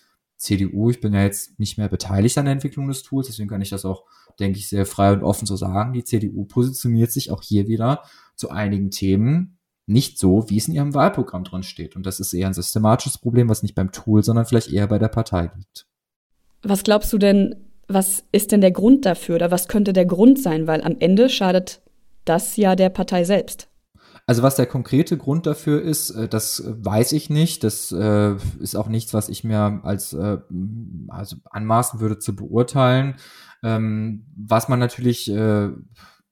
CDU, 0.42 0.90
ich 0.90 1.00
bin 1.00 1.14
ja 1.14 1.22
jetzt 1.22 1.58
nicht 1.58 1.78
mehr 1.78 1.88
beteiligt 1.88 2.36
an 2.36 2.46
der 2.46 2.52
Entwicklung 2.52 2.88
des 2.88 3.02
Tools, 3.02 3.28
deswegen 3.28 3.48
kann 3.48 3.62
ich 3.62 3.70
das 3.70 3.84
auch, 3.84 4.04
denke 4.40 4.58
ich, 4.58 4.68
sehr 4.68 4.86
frei 4.86 5.12
und 5.12 5.22
offen 5.22 5.46
so 5.46 5.56
sagen. 5.56 5.92
Die 5.92 6.04
CDU 6.04 6.44
positioniert 6.44 7.12
sich 7.12 7.30
auch 7.30 7.42
hier 7.42 7.68
wieder 7.68 8.02
zu 8.34 8.50
einigen 8.50 8.90
Themen 8.90 9.58
nicht 9.86 10.18
so, 10.18 10.48
wie 10.48 10.56
es 10.56 10.68
in 10.68 10.74
ihrem 10.74 10.94
Wahlprogramm 10.94 11.44
drin 11.44 11.62
steht. 11.62 11.96
Und 11.96 12.06
das 12.06 12.18
ist 12.18 12.32
eher 12.32 12.48
ein 12.48 12.54
systematisches 12.54 13.18
Problem, 13.18 13.48
was 13.48 13.62
nicht 13.62 13.74
beim 13.74 13.92
Tool, 13.92 14.22
sondern 14.22 14.46
vielleicht 14.46 14.72
eher 14.72 14.86
bei 14.86 14.98
der 14.98 15.08
Partei 15.08 15.50
liegt. 15.56 15.86
Was 16.62 16.82
glaubst 16.82 17.12
du 17.12 17.18
denn, 17.18 17.56
was 17.88 18.24
ist 18.32 18.52
denn 18.52 18.60
der 18.60 18.70
Grund 18.70 19.04
dafür 19.04 19.36
oder 19.36 19.50
was 19.50 19.68
könnte 19.68 19.92
der 19.92 20.06
Grund 20.06 20.40
sein? 20.40 20.66
Weil 20.66 20.82
am 20.82 20.96
Ende 20.98 21.28
schadet 21.28 21.82
das 22.24 22.56
ja 22.56 22.76
der 22.76 22.88
Partei 22.88 23.24
selbst. 23.24 23.68
Also 24.26 24.42
was 24.42 24.56
der 24.56 24.66
konkrete 24.66 25.16
Grund 25.16 25.46
dafür 25.46 25.82
ist, 25.82 26.10
äh, 26.10 26.28
das 26.28 26.62
weiß 26.66 27.12
ich 27.12 27.30
nicht. 27.30 27.64
Das 27.64 27.92
äh, 27.92 28.34
ist 28.60 28.76
auch 28.76 28.88
nichts, 28.88 29.14
was 29.14 29.28
ich 29.28 29.44
mir 29.44 29.80
als 29.82 30.12
äh, 30.12 30.38
also 31.08 31.36
anmaßen 31.50 32.00
würde 32.00 32.18
zu 32.18 32.36
beurteilen. 32.36 33.16
Ähm, 33.62 34.26
was 34.36 34.68
man 34.68 34.78
natürlich 34.78 35.30
äh, 35.30 35.70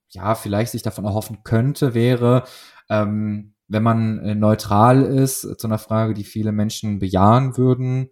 ja 0.09 0.35
vielleicht 0.35 0.71
sich 0.71 0.83
davon 0.83 1.05
erhoffen 1.05 1.39
könnte, 1.43 1.93
wäre, 1.93 2.43
ähm, 2.89 3.53
wenn 3.67 3.83
man 3.83 4.19
äh, 4.19 4.35
neutral 4.35 5.03
ist 5.03 5.41
zu 5.59 5.67
einer 5.67 5.77
Frage, 5.77 6.13
die 6.13 6.25
viele 6.25 6.51
Menschen 6.51 6.99
bejahen 6.99 7.57
würden, 7.57 8.09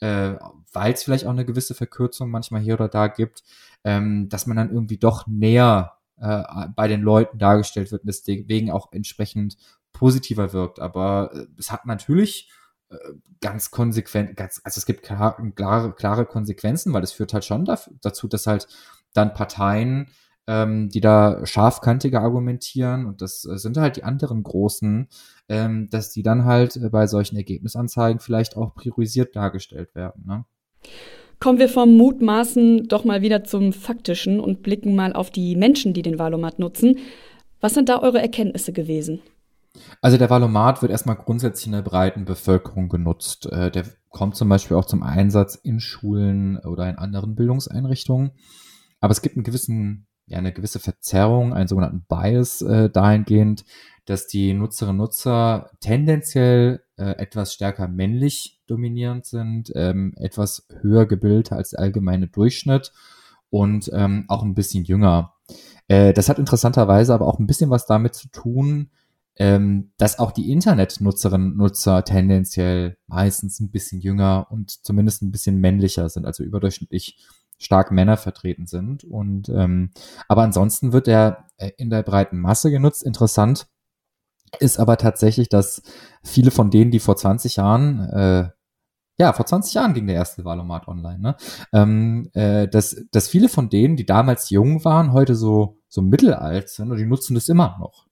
äh, 0.00 0.34
weil 0.72 0.92
es 0.94 1.02
vielleicht 1.04 1.26
auch 1.26 1.30
eine 1.30 1.44
gewisse 1.44 1.74
Verkürzung 1.74 2.30
manchmal 2.30 2.62
hier 2.62 2.74
oder 2.74 2.88
da 2.88 3.08
gibt, 3.08 3.42
ähm, 3.84 4.28
dass 4.28 4.46
man 4.46 4.56
dann 4.56 4.70
irgendwie 4.72 4.98
doch 4.98 5.26
näher 5.26 5.98
äh, 6.22 6.68
bei 6.76 6.88
den 6.88 7.02
Leuten 7.02 7.38
dargestellt 7.38 7.90
wird 7.90 8.02
und 8.02 8.08
deswegen 8.08 8.70
auch 8.70 8.92
entsprechend 8.92 9.56
positiver 9.92 10.52
wirkt. 10.52 10.78
Aber 10.80 11.30
äh, 11.34 11.46
es 11.58 11.72
hat 11.72 11.84
natürlich 11.84 12.50
äh, 12.90 12.96
ganz 13.40 13.70
konsequent, 13.70 14.36
ganz, 14.36 14.60
also 14.62 14.78
es 14.78 14.86
gibt 14.86 15.02
klare, 15.02 15.92
klare, 15.94 16.26
Konsequenzen, 16.26 16.92
weil 16.92 17.02
es 17.02 17.12
führt 17.12 17.34
halt 17.34 17.44
schon 17.44 17.64
dazu, 17.64 18.28
dass 18.28 18.46
halt 18.46 18.68
dann 19.14 19.34
Parteien, 19.34 20.08
ähm, 20.46 20.88
die 20.88 21.00
da 21.00 21.44
scharfkantiger 21.44 22.20
argumentieren, 22.20 23.06
und 23.06 23.20
das 23.20 23.42
sind 23.42 23.76
halt 23.76 23.96
die 23.96 24.04
anderen 24.04 24.44
großen, 24.44 25.08
ähm, 25.48 25.90
dass 25.90 26.10
die 26.10 26.22
dann 26.22 26.44
halt 26.44 26.78
bei 26.92 27.08
solchen 27.08 27.36
Ergebnisanzeigen 27.36 28.20
vielleicht 28.20 28.56
auch 28.56 28.74
priorisiert 28.74 29.34
dargestellt 29.34 29.94
werden. 29.96 30.24
Ne? 30.24 30.44
Kommen 31.42 31.58
wir 31.58 31.68
vom 31.68 31.96
Mutmaßen 31.96 32.86
doch 32.86 33.02
mal 33.02 33.20
wieder 33.20 33.42
zum 33.42 33.72
Faktischen 33.72 34.38
und 34.38 34.62
blicken 34.62 34.94
mal 34.94 35.12
auf 35.12 35.32
die 35.32 35.56
Menschen, 35.56 35.92
die 35.92 36.02
den 36.02 36.16
Valomat 36.16 36.60
nutzen. 36.60 36.98
Was 37.60 37.74
sind 37.74 37.88
da 37.88 37.98
eure 37.98 38.22
Erkenntnisse 38.22 38.72
gewesen? 38.72 39.22
Also 40.00 40.18
der 40.18 40.30
Valomat 40.30 40.82
wird 40.82 40.92
erstmal 40.92 41.16
grundsätzlich 41.16 41.66
in 41.66 41.72
der 41.72 41.82
breiten 41.82 42.26
Bevölkerung 42.26 42.88
genutzt. 42.88 43.50
Äh, 43.50 43.72
der 43.72 43.86
kommt 44.10 44.36
zum 44.36 44.48
Beispiel 44.48 44.76
auch 44.76 44.84
zum 44.84 45.02
Einsatz 45.02 45.56
in 45.56 45.80
Schulen 45.80 46.58
oder 46.58 46.88
in 46.88 46.94
anderen 46.94 47.34
Bildungseinrichtungen. 47.34 48.30
Aber 49.00 49.10
es 49.10 49.20
gibt 49.20 49.34
einen 49.34 49.42
gewissen, 49.42 50.06
ja, 50.26 50.38
eine 50.38 50.52
gewisse 50.52 50.78
Verzerrung, 50.78 51.54
einen 51.54 51.66
sogenannten 51.66 52.04
Bias 52.08 52.62
äh, 52.62 52.88
dahingehend, 52.88 53.64
dass 54.04 54.26
die 54.26 54.52
Nutzerinnen 54.52 55.00
und 55.00 55.06
Nutzer 55.06 55.70
tendenziell 55.80 56.82
äh, 56.96 57.16
etwas 57.18 57.54
stärker 57.54 57.88
männlich 57.88 58.60
dominierend 58.66 59.26
sind, 59.26 59.72
ähm, 59.74 60.14
etwas 60.16 60.66
höher 60.80 61.06
gebildet 61.06 61.52
als 61.52 61.70
der 61.70 61.80
allgemeine 61.80 62.28
Durchschnitt 62.28 62.92
und 63.50 63.90
ähm, 63.92 64.24
auch 64.28 64.42
ein 64.42 64.54
bisschen 64.54 64.84
jünger. 64.84 65.34
Äh, 65.88 66.12
das 66.12 66.28
hat 66.28 66.38
interessanterweise 66.38 67.14
aber 67.14 67.26
auch 67.26 67.38
ein 67.38 67.46
bisschen 67.46 67.70
was 67.70 67.86
damit 67.86 68.14
zu 68.14 68.28
tun, 68.28 68.90
ähm, 69.36 69.92
dass 69.96 70.18
auch 70.18 70.32
die 70.32 70.50
Internetnutzerinnen 70.50 71.52
und 71.52 71.56
Nutzer 71.56 72.04
tendenziell 72.04 72.96
meistens 73.06 73.60
ein 73.60 73.70
bisschen 73.70 74.00
jünger 74.00 74.46
und 74.50 74.84
zumindest 74.84 75.22
ein 75.22 75.30
bisschen 75.30 75.58
männlicher 75.58 76.08
sind, 76.08 76.26
also 76.26 76.42
überdurchschnittlich 76.42 77.18
stark 77.58 77.92
Männer 77.92 78.16
vertreten 78.16 78.66
sind. 78.66 79.04
Und 79.04 79.48
ähm, 79.48 79.90
aber 80.28 80.42
ansonsten 80.42 80.92
wird 80.92 81.08
er 81.08 81.46
äh, 81.56 81.70
in 81.76 81.90
der 81.90 82.02
breiten 82.02 82.40
Masse 82.40 82.70
genutzt. 82.70 83.02
Interessant 83.02 83.66
ist 84.60 84.78
aber 84.78 84.96
tatsächlich, 84.96 85.48
dass 85.48 85.82
viele 86.22 86.50
von 86.50 86.70
denen, 86.70 86.90
die 86.90 87.00
vor 87.00 87.16
20 87.16 87.56
Jahren, 87.56 88.00
äh, 88.10 88.48
ja, 89.18 89.32
vor 89.32 89.46
20 89.46 89.74
Jahren 89.74 89.94
ging 89.94 90.06
der 90.06 90.16
erste 90.16 90.44
Wahlomat 90.44 90.88
online, 90.88 91.18
ne? 91.18 91.36
Ähm, 91.72 92.30
äh, 92.34 92.68
dass, 92.68 92.96
dass 93.10 93.28
viele 93.28 93.48
von 93.48 93.68
denen, 93.68 93.96
die 93.96 94.06
damals 94.06 94.50
jung 94.50 94.84
waren, 94.84 95.12
heute 95.12 95.34
so, 95.34 95.78
so 95.88 96.02
mittelalt 96.02 96.68
sind 96.68 96.90
und 96.90 96.98
die 96.98 97.06
nutzen 97.06 97.34
das 97.34 97.48
immer 97.48 97.76
noch. 97.78 98.06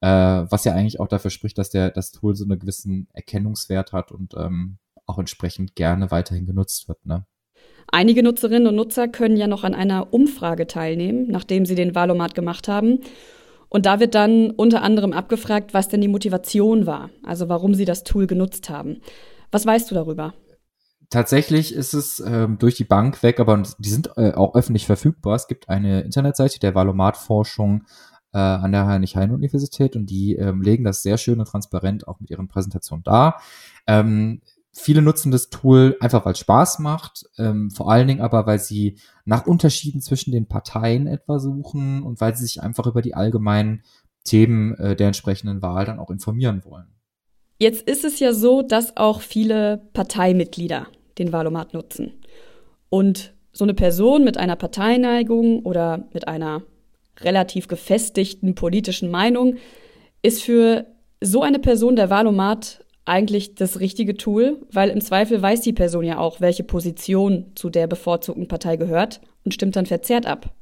Äh, 0.00 0.46
was 0.50 0.64
ja 0.64 0.74
eigentlich 0.74 1.00
auch 1.00 1.08
dafür 1.08 1.30
spricht, 1.30 1.58
dass 1.58 1.70
der, 1.70 1.90
das 1.90 2.12
Tool 2.12 2.36
so 2.36 2.44
einen 2.44 2.58
gewissen 2.58 3.08
Erkennungswert 3.14 3.92
hat 3.92 4.12
und 4.12 4.34
ähm, 4.36 4.78
auch 5.06 5.18
entsprechend 5.18 5.74
gerne 5.76 6.10
weiterhin 6.10 6.46
genutzt 6.46 6.88
wird, 6.88 7.04
ne? 7.06 7.26
Einige 7.92 8.22
Nutzerinnen 8.22 8.66
und 8.66 8.76
Nutzer 8.76 9.08
können 9.08 9.36
ja 9.36 9.46
noch 9.46 9.62
an 9.62 9.74
einer 9.74 10.12
Umfrage 10.12 10.66
teilnehmen, 10.66 11.28
nachdem 11.28 11.66
sie 11.66 11.74
den 11.74 11.94
Wahlomat 11.94 12.34
gemacht 12.34 12.66
haben. 12.66 13.00
Und 13.74 13.86
da 13.86 13.98
wird 13.98 14.14
dann 14.14 14.52
unter 14.52 14.82
anderem 14.82 15.12
abgefragt, 15.12 15.74
was 15.74 15.88
denn 15.88 16.00
die 16.00 16.06
Motivation 16.06 16.86
war, 16.86 17.10
also 17.24 17.48
warum 17.48 17.74
sie 17.74 17.84
das 17.84 18.04
Tool 18.04 18.28
genutzt 18.28 18.70
haben. 18.70 19.00
Was 19.50 19.66
weißt 19.66 19.90
du 19.90 19.96
darüber? 19.96 20.32
Tatsächlich 21.10 21.74
ist 21.74 21.92
es 21.92 22.20
ähm, 22.24 22.56
durch 22.60 22.76
die 22.76 22.84
Bank 22.84 23.24
weg, 23.24 23.40
aber 23.40 23.60
die 23.80 23.88
sind 23.88 24.10
äh, 24.16 24.30
auch 24.30 24.54
öffentlich 24.54 24.86
verfügbar. 24.86 25.34
Es 25.34 25.48
gibt 25.48 25.68
eine 25.68 26.02
Internetseite 26.02 26.60
der 26.60 26.76
Valomat-Forschung 26.76 27.82
äh, 28.32 28.38
an 28.38 28.70
der 28.70 28.86
Heinrich-Heine-Universität 28.86 29.96
und 29.96 30.06
die 30.06 30.36
ähm, 30.36 30.62
legen 30.62 30.84
das 30.84 31.02
sehr 31.02 31.18
schön 31.18 31.40
und 31.40 31.46
transparent 31.46 32.06
auch 32.06 32.20
mit 32.20 32.30
ihren 32.30 32.46
Präsentationen 32.46 33.02
dar. 33.02 33.42
Ähm, 33.88 34.40
Viele 34.76 35.02
nutzen 35.02 35.30
das 35.30 35.50
Tool 35.50 35.96
einfach, 36.00 36.24
weil 36.24 36.32
es 36.32 36.40
Spaß 36.40 36.80
macht, 36.80 37.24
ähm, 37.38 37.70
vor 37.70 37.90
allen 37.90 38.08
Dingen 38.08 38.20
aber, 38.20 38.44
weil 38.46 38.58
sie 38.58 38.98
nach 39.24 39.46
Unterschieden 39.46 40.00
zwischen 40.00 40.32
den 40.32 40.46
Parteien 40.46 41.06
etwa 41.06 41.38
suchen 41.38 42.02
und 42.02 42.20
weil 42.20 42.36
sie 42.36 42.44
sich 42.44 42.60
einfach 42.60 42.86
über 42.86 43.00
die 43.00 43.14
allgemeinen 43.14 43.82
Themen 44.24 44.74
äh, 44.74 44.96
der 44.96 45.08
entsprechenden 45.08 45.62
Wahl 45.62 45.84
dann 45.84 46.00
auch 46.00 46.10
informieren 46.10 46.62
wollen. 46.64 46.86
Jetzt 47.58 47.88
ist 47.88 48.04
es 48.04 48.18
ja 48.18 48.32
so, 48.32 48.62
dass 48.62 48.96
auch 48.96 49.20
viele 49.20 49.88
Parteimitglieder 49.92 50.88
den 51.18 51.32
Wahlomat 51.32 51.72
nutzen. 51.72 52.12
Und 52.90 53.32
so 53.52 53.64
eine 53.64 53.74
Person 53.74 54.24
mit 54.24 54.36
einer 54.36 54.56
Parteineigung 54.56 55.60
oder 55.60 56.08
mit 56.12 56.26
einer 56.26 56.62
relativ 57.20 57.68
gefestigten 57.68 58.56
politischen 58.56 59.10
Meinung 59.10 59.56
ist 60.22 60.42
für 60.42 60.86
so 61.20 61.42
eine 61.42 61.60
Person 61.60 61.94
der 61.94 62.10
Wahlomat 62.10 62.83
eigentlich 63.04 63.54
das 63.54 63.80
richtige 63.80 64.16
Tool, 64.16 64.66
weil 64.72 64.90
im 64.90 65.00
Zweifel 65.00 65.40
weiß 65.40 65.60
die 65.60 65.72
Person 65.72 66.04
ja 66.04 66.18
auch, 66.18 66.40
welche 66.40 66.64
Position 66.64 67.52
zu 67.54 67.70
der 67.70 67.86
bevorzugten 67.86 68.48
Partei 68.48 68.76
gehört 68.76 69.20
und 69.44 69.52
stimmt 69.52 69.76
dann 69.76 69.86
verzerrt 69.86 70.26
ab. 70.26 70.54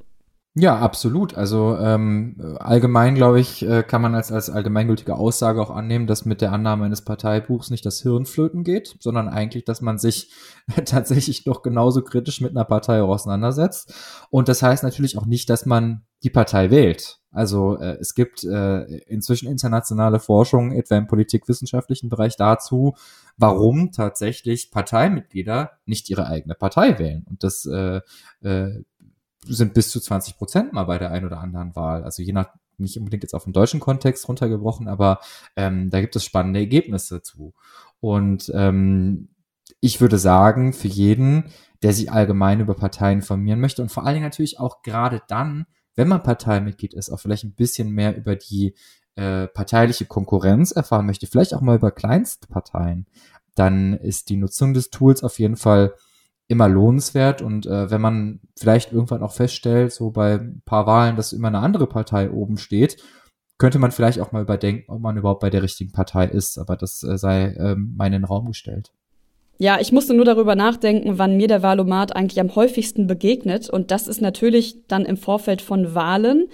Ja, 0.55 0.79
absolut. 0.79 1.35
Also 1.35 1.79
ähm, 1.79 2.57
allgemein, 2.59 3.15
glaube 3.15 3.41
ich, 3.41 3.67
äh, 3.67 3.83
kann 3.83 4.03
man 4.03 4.15
als, 4.15 4.31
als 4.31 4.51
allgemeingültige 4.51 5.17
Aussage 5.17 5.63
auch 5.63 5.71
annehmen, 5.71 6.07
dass 6.07 6.27
mit 6.27 6.43
der 6.43 6.53
Annahme 6.53 6.85
eines 6.85 7.03
Parteibuchs 7.03 7.71
nicht 7.71 7.87
das 7.87 8.03
Hirn 8.03 8.27
flöten 8.27 8.63
geht, 8.63 8.97
sondern 9.01 9.29
eigentlich, 9.29 9.65
dass 9.65 9.81
man 9.81 9.97
sich 9.97 10.31
tatsächlich 10.85 11.47
noch 11.47 11.63
genauso 11.63 12.03
kritisch 12.03 12.43
mit 12.43 12.51
einer 12.51 12.67
Partei 12.67 13.01
auseinandersetzt. 13.01 13.95
Und 14.29 14.49
das 14.49 14.63
heißt 14.63 14.83
natürlich 14.83 15.17
auch 15.17 15.25
nicht, 15.25 15.49
dass 15.49 15.65
man 15.65 16.03
die 16.23 16.31
Partei 16.31 16.71
wählt. 16.71 17.22
Also 17.33 17.79
äh, 17.79 17.97
es 17.99 18.15
gibt 18.15 18.45
äh, 18.45 18.83
inzwischen 19.07 19.49
internationale 19.49 20.21
Forschung, 20.21 20.73
etwa 20.73 20.97
im 20.97 21.07
politikwissenschaftlichen 21.07 22.09
Bereich 22.09 22.37
dazu, 22.37 22.95
warum 23.37 23.91
tatsächlich 23.91 24.71
Parteimitglieder 24.71 25.73
nicht 25.87 26.11
ihre 26.11 26.27
eigene 26.27 26.55
Partei 26.55 26.99
wählen. 26.99 27.25
Und 27.29 27.43
das 27.43 27.65
äh, 27.65 28.01
äh, 28.43 28.83
sind 29.47 29.75
bis 29.75 29.91
zu 29.91 30.01
20 30.01 30.37
Prozent 30.37 30.73
mal 30.73 30.85
bei 30.85 30.99
der 30.99 31.11
einen 31.11 31.27
oder 31.27 31.41
anderen 31.41 31.75
Wahl. 31.75 32.05
Also 32.05 32.23
je 32.23 32.33
nach, 32.33 32.51
nicht 32.77 32.99
unbedingt 32.99 33.23
jetzt 33.23 33.35
auf 33.35 33.45
den 33.45 33.53
deutschen 33.53 33.81
Kontext 33.81 34.29
runtergebrochen, 34.29 34.87
aber 34.87 35.21
ähm, 35.57 35.91
da 35.91 36.01
gibt 36.01 36.15
es 36.17 36.25
spannende 36.25 36.61
Ergebnisse 36.61 37.23
zu. 37.23 37.55
Und 38.01 38.53
ähm, 38.55 39.31
ich 39.81 40.01
würde 40.01 40.19
sagen, 40.19 40.73
für 40.73 40.89
jeden, 40.89 41.47
der 41.83 41.93
sich 41.93 42.13
allgemein 42.13 42.61
über 42.61 42.75
Parteien 42.75 43.19
informieren 43.19 43.61
möchte 43.61 43.83
und 43.83 43.91
vor 43.91 44.05
allen 44.05 44.15
Dingen 44.15 44.27
natürlich 44.27 44.61
auch 44.61 44.83
gerade 44.83 45.23
dann, 45.29 45.67
wenn 45.95 46.09
man 46.09 46.23
Parteimitglied 46.23 46.95
ist, 46.95 47.11
auch 47.11 47.21
vielleicht 47.21 47.45
ein 47.45 47.55
bisschen 47.55 47.91
mehr 47.91 48.17
über 48.17 48.37
die 48.37 48.75
äh, 49.17 49.47
parteiliche 49.49 50.07
Konkurrenz 50.07 50.73
erfahren 50.73 51.07
möchte, 51.07 51.27
vielleicht 51.27 51.55
auch 51.55 51.61
mal 51.61 51.77
über 51.77 51.91
Kleinstparteien, 51.91 53.07
dann 53.55 53.95
ist 53.95 54.31
die 54.31 54.37
Nutzung 54.37 54.75
des 54.75 54.91
Tools 54.91 55.23
auf 55.23 55.39
jeden 55.39 55.57
Fall 55.57 55.95
immer 56.49 56.69
lohnenswert. 56.69 57.43
Und 57.43 57.67
äh, 57.67 57.91
wenn 57.91 58.01
man 58.01 58.41
vielleicht 58.59 58.93
irgendwann 58.93 59.23
auch 59.23 59.33
feststellt, 59.33 59.93
so 59.93 60.11
bei 60.11 60.35
ein 60.35 60.63
paar 60.65 60.87
Wahlen, 60.87 61.17
dass 61.17 61.33
immer 61.33 61.49
eine 61.49 61.59
andere 61.59 61.87
Partei 61.87 62.31
oben 62.31 62.57
steht, 62.57 63.03
könnte 63.59 63.79
man 63.79 63.93
vielleicht 63.93 64.21
auch 64.21 64.33
mal 64.33 64.43
überdenken, 64.43 64.91
ob 64.91 65.01
man 65.01 65.17
überhaupt 65.17 65.41
bei 65.41 65.51
der 65.51 65.63
richtigen 65.63 65.93
Partei 65.93 66.27
ist. 66.27 66.59
Aber 66.59 66.77
das 66.77 67.03
äh, 67.03 67.19
sei 67.19 67.55
ähm, 67.59 67.95
mal 67.97 68.07
in 68.07 68.13
den 68.13 68.25
Raum 68.25 68.47
gestellt. 68.47 68.93
Ja, 69.63 69.79
ich 69.81 69.93
musste 69.93 70.13
nur 70.13 70.25
darüber 70.25 70.57
nachdenken, 70.57 71.19
wann 71.19 71.37
mir 71.37 71.47
der 71.47 71.63
Wahlomat 71.63 72.17
eigentlich 72.17 72.41
am 72.41 72.57
häufigsten 72.57 73.07
begegnet. 73.07 73.71
Und 73.71 73.93
das 73.93 74.09
ist 74.09 74.21
natürlich 74.21 74.75
dann 74.89 75.05
im 75.05 75.17
Vorfeld 75.17 75.63
von 75.63 75.95
Wahlen, 75.95 76.49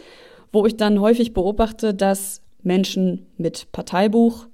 wo 0.53 0.67
ich 0.67 0.77
dann 0.77 1.01
häufig 1.01 1.33
beobachte, 1.33 1.95
dass 1.95 2.43
Menschen 2.63 3.25
mit 3.39 3.73
Parteibuch, 3.73 4.47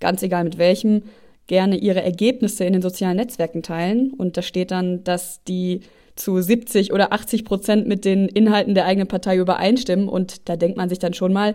ganz 0.00 0.24
egal 0.24 0.42
mit 0.42 0.58
welchem, 0.58 1.04
gerne 1.46 1.76
ihre 1.76 2.02
Ergebnisse 2.02 2.64
in 2.64 2.72
den 2.72 2.82
sozialen 2.82 3.18
Netzwerken 3.18 3.62
teilen. 3.62 4.12
Und 4.14 4.36
da 4.36 4.42
steht 4.42 4.72
dann, 4.72 5.04
dass 5.04 5.44
die 5.44 5.82
zu 6.16 6.42
70 6.42 6.92
oder 6.92 7.12
80 7.12 7.44
Prozent 7.44 7.86
mit 7.86 8.04
den 8.04 8.26
Inhalten 8.26 8.74
der 8.74 8.86
eigenen 8.86 9.06
Partei 9.06 9.36
übereinstimmen. 9.36 10.08
Und 10.08 10.48
da 10.48 10.56
denkt 10.56 10.76
man 10.76 10.88
sich 10.88 10.98
dann 10.98 11.14
schon 11.14 11.32
mal, 11.32 11.54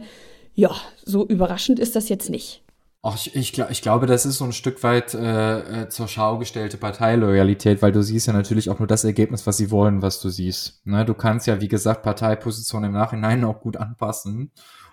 ja, 0.56 0.74
so 1.04 1.28
überraschend 1.28 1.78
ist 1.78 1.98
das 1.98 2.08
jetzt 2.08 2.30
nicht. 2.30 2.64
Ach, 3.04 3.16
ich, 3.16 3.36
ich, 3.36 3.58
ich 3.58 3.82
glaube, 3.82 4.06
das 4.06 4.28
ist 4.28 4.38
so 4.38 4.46
ein 4.46 4.52
Stück 4.54 4.84
weit 4.84 5.16
äh, 5.16 5.84
äh, 5.84 5.90
zur 5.90 6.08
Schau 6.08 6.38
gestellte 6.38 6.78
Parteiloyalität, 6.78 7.82
weil 7.82 7.92
du 7.92 8.04
siehst 8.04 8.28
ja 8.28 8.34
natürlich 8.34 8.70
auch 8.70 8.78
nur 8.78 8.88
das 8.88 9.04
Ergebnis, 9.04 9.48
was 9.48 9.58
sie 9.58 9.72
wollen, 9.72 10.04
was 10.04 10.22
du 10.22 10.30
siehst. 10.30 10.86
Ne? 10.86 11.04
Du 11.04 11.16
kannst 11.16 11.48
ja, 11.48 11.60
wie 11.62 11.68
gesagt, 11.68 12.04
Parteiposition 12.04 12.84
im 12.84 12.92
Nachhinein 12.92 13.44
auch 13.44 13.60
gut 13.62 13.78
anpassen. 13.78 14.52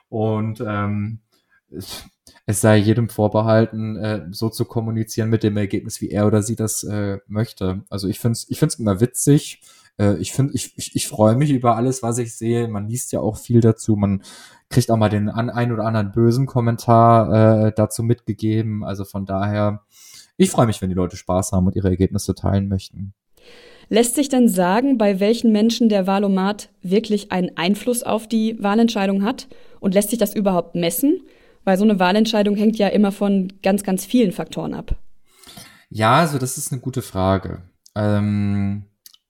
Und 0.09 0.63
ähm, 0.67 1.21
es 2.47 2.63
sei 2.63 2.79
jedem 2.79 3.11
vorbehalten, 3.11 3.97
äh, 3.97 4.27
so 4.31 4.49
zu 4.49 4.65
kommunizieren 4.65 5.29
mit 5.29 5.43
dem 5.43 5.59
Ergebnis, 5.59 6.01
wie 6.01 6.11
er 6.11 6.27
oder 6.27 6.43
sie 6.43 6.57
das 6.57 6.85
äh, 6.85 7.19
möchte. 7.27 7.83
Also 7.91 8.09
ich 8.09 8.21
finde 8.21 8.33
es 8.33 8.47
ich 8.49 8.59
find's 8.59 8.77
immer 8.77 9.01
witzig. 9.01 9.61
Äh, 9.99 10.17
ich 10.19 10.33
finde, 10.33 10.55
ich, 10.55 10.73
ich, 10.77 10.95
ich 10.95 11.09
freue 11.09 11.37
mich 11.37 11.51
über 11.51 11.77
alles, 11.77 12.03
was 12.03 12.19
ich 12.19 12.35
sehe. 12.35 12.69
Man 12.69 12.89
liest 12.89 13.13
ja 13.13 13.21
auch 13.21 13.37
viel 13.37 13.61
dazu. 13.61 13.97
Man 13.97 14.23
kriegt 14.71 14.91
auch 14.91 14.97
mal 14.97 15.09
den 15.09 15.29
an, 15.29 15.51
ein 15.51 15.73
oder 15.73 15.85
anderen 15.85 16.13
bösen 16.13 16.47
Kommentar 16.47 17.67
äh, 17.67 17.73
dazu 17.75 18.03
mitgegeben. 18.03 18.85
Also 18.85 19.05
von 19.05 19.27
daher, 19.27 19.83
ich 20.37 20.51
freue 20.51 20.67
mich, 20.67 20.81
wenn 20.81 20.89
die 20.89 20.95
Leute 20.95 21.17
Spaß 21.17 21.53
haben 21.53 21.67
und 21.67 21.77
ihre 21.77 21.89
Ergebnisse 21.89 22.35
teilen 22.35 22.69
möchten. 22.69 23.15
Lässt 23.91 24.15
sich 24.15 24.29
denn 24.29 24.49
sagen, 24.49 24.99
bei 24.99 25.19
welchen 25.19 25.51
Menschen 25.51 25.89
der 25.89 26.07
Wahlomat 26.07 26.69
wirklich 26.83 27.33
einen 27.33 27.57
Einfluss 27.57 28.03
auf 28.03 28.29
die 28.29 28.63
Wahlentscheidung 28.63 29.25
hat? 29.25 29.49
Und 29.81 29.95
lässt 29.95 30.11
sich 30.11 30.19
das 30.19 30.35
überhaupt 30.35 30.75
messen? 30.75 31.23
Weil 31.65 31.79
so 31.79 31.85
eine 31.85 31.99
Wahlentscheidung 31.99 32.55
hängt 32.57 32.77
ja 32.77 32.89
immer 32.89 33.13
von 33.13 33.53
ganz, 33.63 33.83
ganz 33.85 34.05
vielen 34.05 34.33
Faktoren 34.33 34.75
ab. 34.75 34.97
Ja, 35.89 36.17
also 36.17 36.39
das 36.39 36.59
ist 36.59 36.71
eine 36.71 36.83
gute 36.83 37.01
Frage. 37.01 37.63
Ähm, 37.95 38.85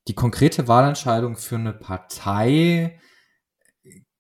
die 0.09 0.15
konkrete 0.15 0.69
Wahlentscheidung 0.69 1.37
für 1.37 1.57
eine 1.57 1.73
Partei 1.73 2.99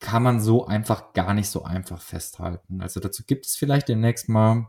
kann 0.01 0.22
man 0.22 0.40
so 0.40 0.66
einfach 0.66 1.12
gar 1.12 1.35
nicht 1.35 1.51
so 1.51 1.64
einfach 1.64 2.01
festhalten. 2.01 2.81
Also 2.81 3.01
dazu 3.01 3.24
gibt 3.24 3.46
es 3.46 3.57
vielleicht 3.57 3.88
demnächst 3.88 4.29
mal 4.29 4.68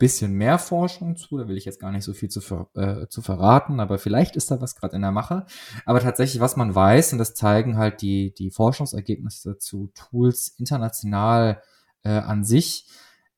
bisschen 0.00 0.32
mehr 0.32 0.58
Forschung 0.58 1.16
zu, 1.16 1.36
da 1.36 1.46
will 1.46 1.58
ich 1.58 1.66
jetzt 1.66 1.78
gar 1.78 1.92
nicht 1.92 2.04
so 2.04 2.14
viel 2.14 2.30
zu, 2.30 2.40
ver 2.40 2.68
äh, 2.74 3.06
zu 3.08 3.20
verraten, 3.20 3.80
aber 3.80 3.98
vielleicht 3.98 4.34
ist 4.34 4.50
da 4.50 4.60
was 4.60 4.74
gerade 4.74 4.96
in 4.96 5.02
der 5.02 5.12
Mache. 5.12 5.44
Aber 5.84 6.00
tatsächlich, 6.00 6.40
was 6.40 6.56
man 6.56 6.74
weiß, 6.74 7.12
und 7.12 7.18
das 7.18 7.34
zeigen 7.34 7.76
halt 7.76 8.00
die, 8.00 8.32
die 8.32 8.50
Forschungsergebnisse 8.50 9.58
zu 9.58 9.92
Tools 9.94 10.54
international 10.56 11.62
äh, 12.02 12.10
an 12.10 12.44
sich, 12.44 12.88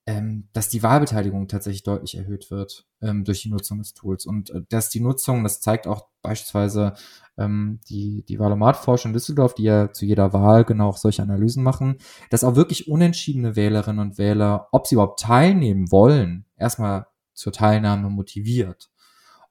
ähm, 0.06 0.48
dass 0.52 0.68
die 0.68 0.82
Wahlbeteiligung 0.82 1.46
tatsächlich 1.46 1.84
deutlich 1.84 2.16
erhöht 2.16 2.50
wird 2.50 2.86
ähm, 3.00 3.24
durch 3.24 3.42
die 3.42 3.50
Nutzung 3.50 3.78
des 3.78 3.94
Tools. 3.94 4.26
Und 4.26 4.50
äh, 4.50 4.62
dass 4.68 4.88
die 4.88 5.00
Nutzung, 5.00 5.44
das 5.44 5.60
zeigt 5.60 5.86
auch 5.86 6.08
beispielsweise 6.22 6.94
ähm, 7.38 7.80
die, 7.88 8.24
die 8.28 8.38
Wahlomat-Forscher 8.38 9.08
in 9.08 9.12
Düsseldorf, 9.12 9.54
die 9.54 9.64
ja 9.64 9.92
zu 9.92 10.04
jeder 10.04 10.32
Wahl 10.32 10.64
genau 10.64 10.88
auch 10.88 10.96
solche 10.96 11.22
Analysen 11.22 11.62
machen, 11.62 11.98
dass 12.30 12.42
auch 12.42 12.56
wirklich 12.56 12.88
unentschiedene 12.88 13.54
Wählerinnen 13.54 14.00
und 14.00 14.18
Wähler, 14.18 14.68
ob 14.72 14.86
sie 14.86 14.96
überhaupt 14.96 15.20
teilnehmen 15.20 15.90
wollen, 15.92 16.46
erstmal 16.56 17.06
zur 17.32 17.52
Teilnahme 17.52 18.10
motiviert. 18.10 18.90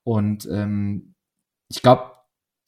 Und 0.04 0.48
ähm, 0.52 1.16
ich 1.70 1.82
glaube, 1.82 2.12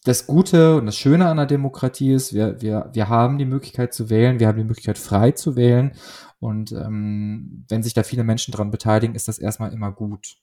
das 0.03 0.27
Gute 0.27 0.77
und 0.77 0.85
das 0.85 0.97
Schöne 0.97 1.27
an 1.27 1.37
der 1.37 1.45
Demokratie 1.45 2.13
ist, 2.13 2.33
wir, 2.33 2.61
wir, 2.61 2.89
wir 2.91 3.09
haben 3.09 3.37
die 3.37 3.45
Möglichkeit 3.45 3.93
zu 3.93 4.09
wählen, 4.09 4.39
wir 4.39 4.47
haben 4.47 4.57
die 4.57 4.65
Möglichkeit 4.65 4.97
frei 4.97 5.31
zu 5.31 5.55
wählen. 5.55 5.93
Und 6.39 6.73
ähm, 6.73 7.65
wenn 7.69 7.83
sich 7.83 7.93
da 7.93 8.03
viele 8.03 8.25
Menschen 8.25 8.51
dran 8.51 8.69
beteiligen, 8.69 9.15
ist 9.15 9.29
das 9.29 9.39
erstmal 9.39 9.71
immer 9.71 9.91
gut. 9.91 10.37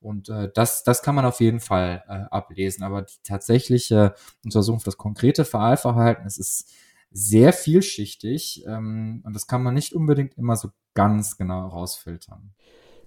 Und 0.00 0.28
äh, 0.28 0.50
das, 0.54 0.84
das 0.84 1.02
kann 1.02 1.14
man 1.14 1.24
auf 1.24 1.40
jeden 1.40 1.60
Fall 1.60 2.04
äh, 2.08 2.24
ablesen. 2.30 2.84
Aber 2.84 3.02
die 3.02 3.14
tatsächliche 3.24 4.14
Untersuchung, 4.44 4.82
das 4.84 4.98
konkrete 4.98 5.50
Wahlverhalten, 5.50 6.26
es 6.26 6.36
ist 6.36 6.70
sehr 7.10 7.54
vielschichtig 7.54 8.64
ähm, 8.66 9.22
und 9.24 9.34
das 9.34 9.46
kann 9.46 9.62
man 9.62 9.72
nicht 9.72 9.94
unbedingt 9.94 10.36
immer 10.36 10.56
so 10.56 10.68
ganz 10.92 11.38
genau 11.38 11.62
herausfiltern. 11.62 12.52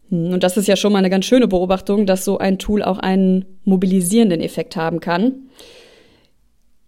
Hm, 0.10 0.34
und 0.34 0.43
das 0.43 0.58
ist 0.58 0.67
ja 0.67 0.76
schon 0.76 0.91
mal 0.91 1.00
eine 1.00 1.12
ganz 1.12 1.26
schöne 1.26 1.48
Beobachtung, 1.48 2.08
dass 2.08 2.26
so 2.26 2.39
ein 2.39 2.58
Tool 2.58 2.82
auch 2.82 2.98
einen 2.98 3.60
mobilisierenden 3.63 4.41
Effekt 4.41 4.76
haben 4.76 5.00
kann. 5.00 5.50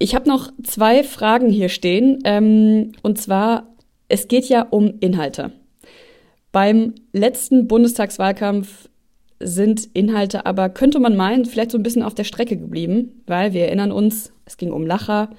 Ich 0.02 0.16
habe 0.16 0.28
noch 0.28 0.52
zwei 0.64 1.04
Fragen 1.04 1.52
hier 1.52 1.70
stehen. 1.70 2.18
Ähm, 2.24 2.94
und 3.04 3.20
zwar, 3.20 3.68
es 4.08 4.28
geht 4.28 4.50
ja 4.50 4.64
um 4.64 4.96
Inhalte. 5.00 5.52
Beim 6.52 6.96
letzten 7.14 7.68
Bundestagswahlkampf 7.68 8.90
sind 9.40 9.88
Inhalte 9.94 10.48
aber, 10.48 10.70
könnte 10.70 11.00
man 11.00 11.16
meinen, 11.16 11.46
vielleicht 11.46 11.70
so 11.70 11.78
ein 11.78 11.84
bisschen 11.84 12.02
auf 12.02 12.16
der 12.16 12.24
Strecke 12.24 12.58
geblieben, 12.58 13.22
weil 13.28 13.54
wir 13.54 13.66
erinnern 13.66 13.92
uns, 13.92 14.34
es 14.46 14.58
ging 14.58 14.72
um 14.72 14.88
Lacher, 14.88 15.30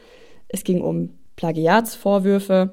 es 0.46 0.62
ging 0.62 0.80
um 0.80 1.10
Plagiatsvorwürfe. 1.34 2.72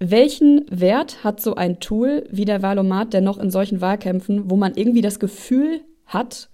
Welchen 0.00 0.66
Wert 0.68 1.24
hat 1.24 1.40
so 1.40 1.54
ein 1.54 1.80
Tool 1.80 2.26
wie 2.30 2.44
der 2.44 2.60
Wahlomat 2.60 3.14
denn 3.14 3.24
noch 3.24 3.38
in 3.38 3.50
solchen 3.50 3.80
Wahlkämpfen, 3.80 4.50
wo 4.50 4.56
man 4.56 4.74
irgendwie 4.74 5.00
das 5.00 5.18
Gefühl 5.18 5.80
hat, 6.04 6.50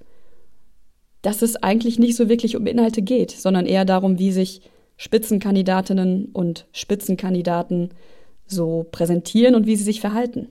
dass 1.24 1.40
es 1.40 1.56
eigentlich 1.56 1.98
nicht 1.98 2.16
so 2.16 2.28
wirklich 2.28 2.54
um 2.54 2.66
Inhalte 2.66 3.00
geht, 3.00 3.30
sondern 3.30 3.64
eher 3.64 3.86
darum, 3.86 4.18
wie 4.18 4.30
sich 4.30 4.60
Spitzenkandidatinnen 4.98 6.26
und 6.26 6.68
Spitzenkandidaten 6.72 7.94
so 8.46 8.86
präsentieren 8.92 9.54
und 9.54 9.66
wie 9.66 9.74
sie 9.74 9.84
sich 9.84 10.02
verhalten. 10.02 10.48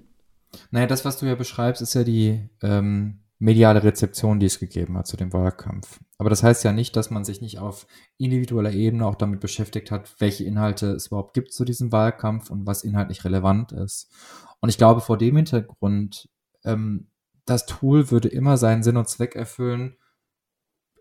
Naja, 0.72 0.88
das, 0.88 1.06
was 1.06 1.20
du 1.20 1.28
ja 1.28 1.36
beschreibst, 1.36 1.82
ist 1.84 1.94
ja 1.94 2.04
die 2.04 2.50
ähm, 2.64 3.20
mediale 3.38 3.84
Rezeption, 3.84 4.40
die 4.40 4.48
es 4.48 4.60
gegeben 4.60 4.98
hat 4.98 5.06
zu 5.06 5.16
dem 5.16 5.32
Wahlkampf. 5.32 6.00
Aber 6.18 6.32
das 6.32 6.42
heißt 6.42 6.64
ja 6.64 6.72
nicht, 6.72 6.96
dass 6.96 7.12
man 7.12 7.24
sich 7.24 7.40
nicht 7.40 7.60
auf 7.60 7.86
individueller 8.18 8.72
Ebene 8.72 9.06
auch 9.06 9.16
damit 9.16 9.42
beschäftigt 9.42 9.92
hat, 9.92 10.16
welche 10.20 10.44
Inhalte 10.44 10.88
es 10.88 11.08
überhaupt 11.08 11.36
gibt 11.36 11.54
zu 11.54 11.66
diesem 11.66 11.92
Wahlkampf 11.92 12.50
und 12.50 12.66
was 12.66 12.84
inhaltlich 12.84 13.26
relevant 13.26 13.72
ist. 13.74 14.12
Und 14.60 14.70
ich 14.70 14.80
glaube, 14.80 15.02
vor 15.02 15.20
dem 15.20 15.36
Hintergrund, 15.36 16.30
ähm, 16.66 17.10
das 17.46 17.68
Tool 17.68 18.10
würde 18.10 18.30
immer 18.30 18.58
seinen 18.58 18.82
Sinn 18.82 18.98
und 18.98 19.08
Zweck 19.08 19.36
erfüllen, 19.36 19.98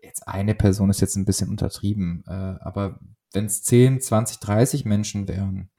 jetzt 0.03 0.27
eine 0.27 0.55
Person 0.55 0.89
ist 0.89 1.01
jetzt 1.01 1.15
ein 1.15 1.25
bisschen 1.25 1.49
untertrieben, 1.49 2.23
äh, 2.27 2.31
aber 2.31 2.99
wenn 3.33 3.45
es 3.45 3.63
10, 3.63 4.01
20, 4.01 4.39
30 4.39 4.85
Menschen 4.85 5.27
wären, 5.27 5.69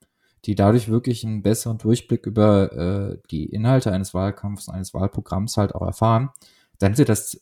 die 0.44 0.54
dadurch 0.54 0.88
wirklich 0.88 1.24
einen 1.24 1.42
besseren 1.42 1.78
Durchblick 1.78 2.26
über 2.26 2.72
äh, 2.72 3.18
die 3.30 3.46
Inhalte 3.46 3.92
eines 3.92 4.12
Wahlkampfs, 4.12 4.68
eines 4.68 4.92
Wahlprogramms 4.92 5.56
halt 5.56 5.74
auch 5.74 5.82
erfahren, 5.82 6.30
dann 6.78 6.92
hätte 6.92 7.04
das, 7.04 7.40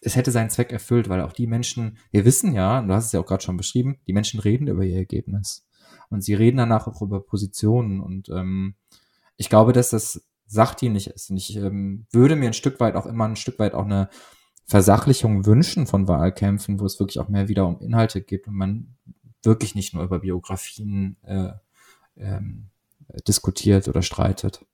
es 0.00 0.16
hätte 0.16 0.30
seinen 0.30 0.50
Zweck 0.50 0.72
erfüllt, 0.72 1.08
weil 1.08 1.20
auch 1.22 1.32
die 1.32 1.46
Menschen, 1.46 1.98
wir 2.10 2.24
wissen 2.24 2.52
ja, 2.52 2.82
du 2.82 2.92
hast 2.92 3.06
es 3.06 3.12
ja 3.12 3.20
auch 3.20 3.26
gerade 3.26 3.42
schon 3.42 3.56
beschrieben, 3.56 4.00
die 4.06 4.12
Menschen 4.12 4.40
reden 4.40 4.66
über 4.66 4.84
ihr 4.84 4.96
Ergebnis. 4.96 5.66
Und 6.10 6.22
sie 6.22 6.34
reden 6.34 6.58
danach 6.58 6.86
auch 6.86 7.00
über 7.00 7.24
Positionen. 7.24 8.00
Und 8.00 8.28
ähm, 8.28 8.74
ich 9.36 9.48
glaube, 9.48 9.72
dass 9.72 9.90
das 9.90 10.22
sachdienlich 10.46 11.08
ist. 11.08 11.30
Und 11.30 11.38
ich 11.38 11.56
ähm, 11.56 12.06
würde 12.12 12.36
mir 12.36 12.48
ein 12.48 12.52
Stück 12.52 12.80
weit 12.80 12.96
auch 12.96 13.06
immer 13.06 13.24
ein 13.24 13.36
Stück 13.36 13.58
weit 13.58 13.72
auch 13.72 13.86
eine 13.86 14.10
Versachlichung 14.64 15.44
wünschen 15.46 15.86
von 15.86 16.08
Wahlkämpfen, 16.08 16.80
wo 16.80 16.86
es 16.86 16.98
wirklich 16.98 17.18
auch 17.18 17.28
mehr 17.28 17.48
wieder 17.48 17.66
um 17.66 17.80
Inhalte 17.80 18.22
geht 18.22 18.46
und 18.46 18.54
man 18.54 18.94
wirklich 19.42 19.74
nicht 19.74 19.94
nur 19.94 20.04
über 20.04 20.20
Biografien 20.20 21.16
äh, 21.22 21.50
ähm, 22.16 22.68
diskutiert 23.26 23.88
oder 23.88 24.02
streitet. 24.02 24.64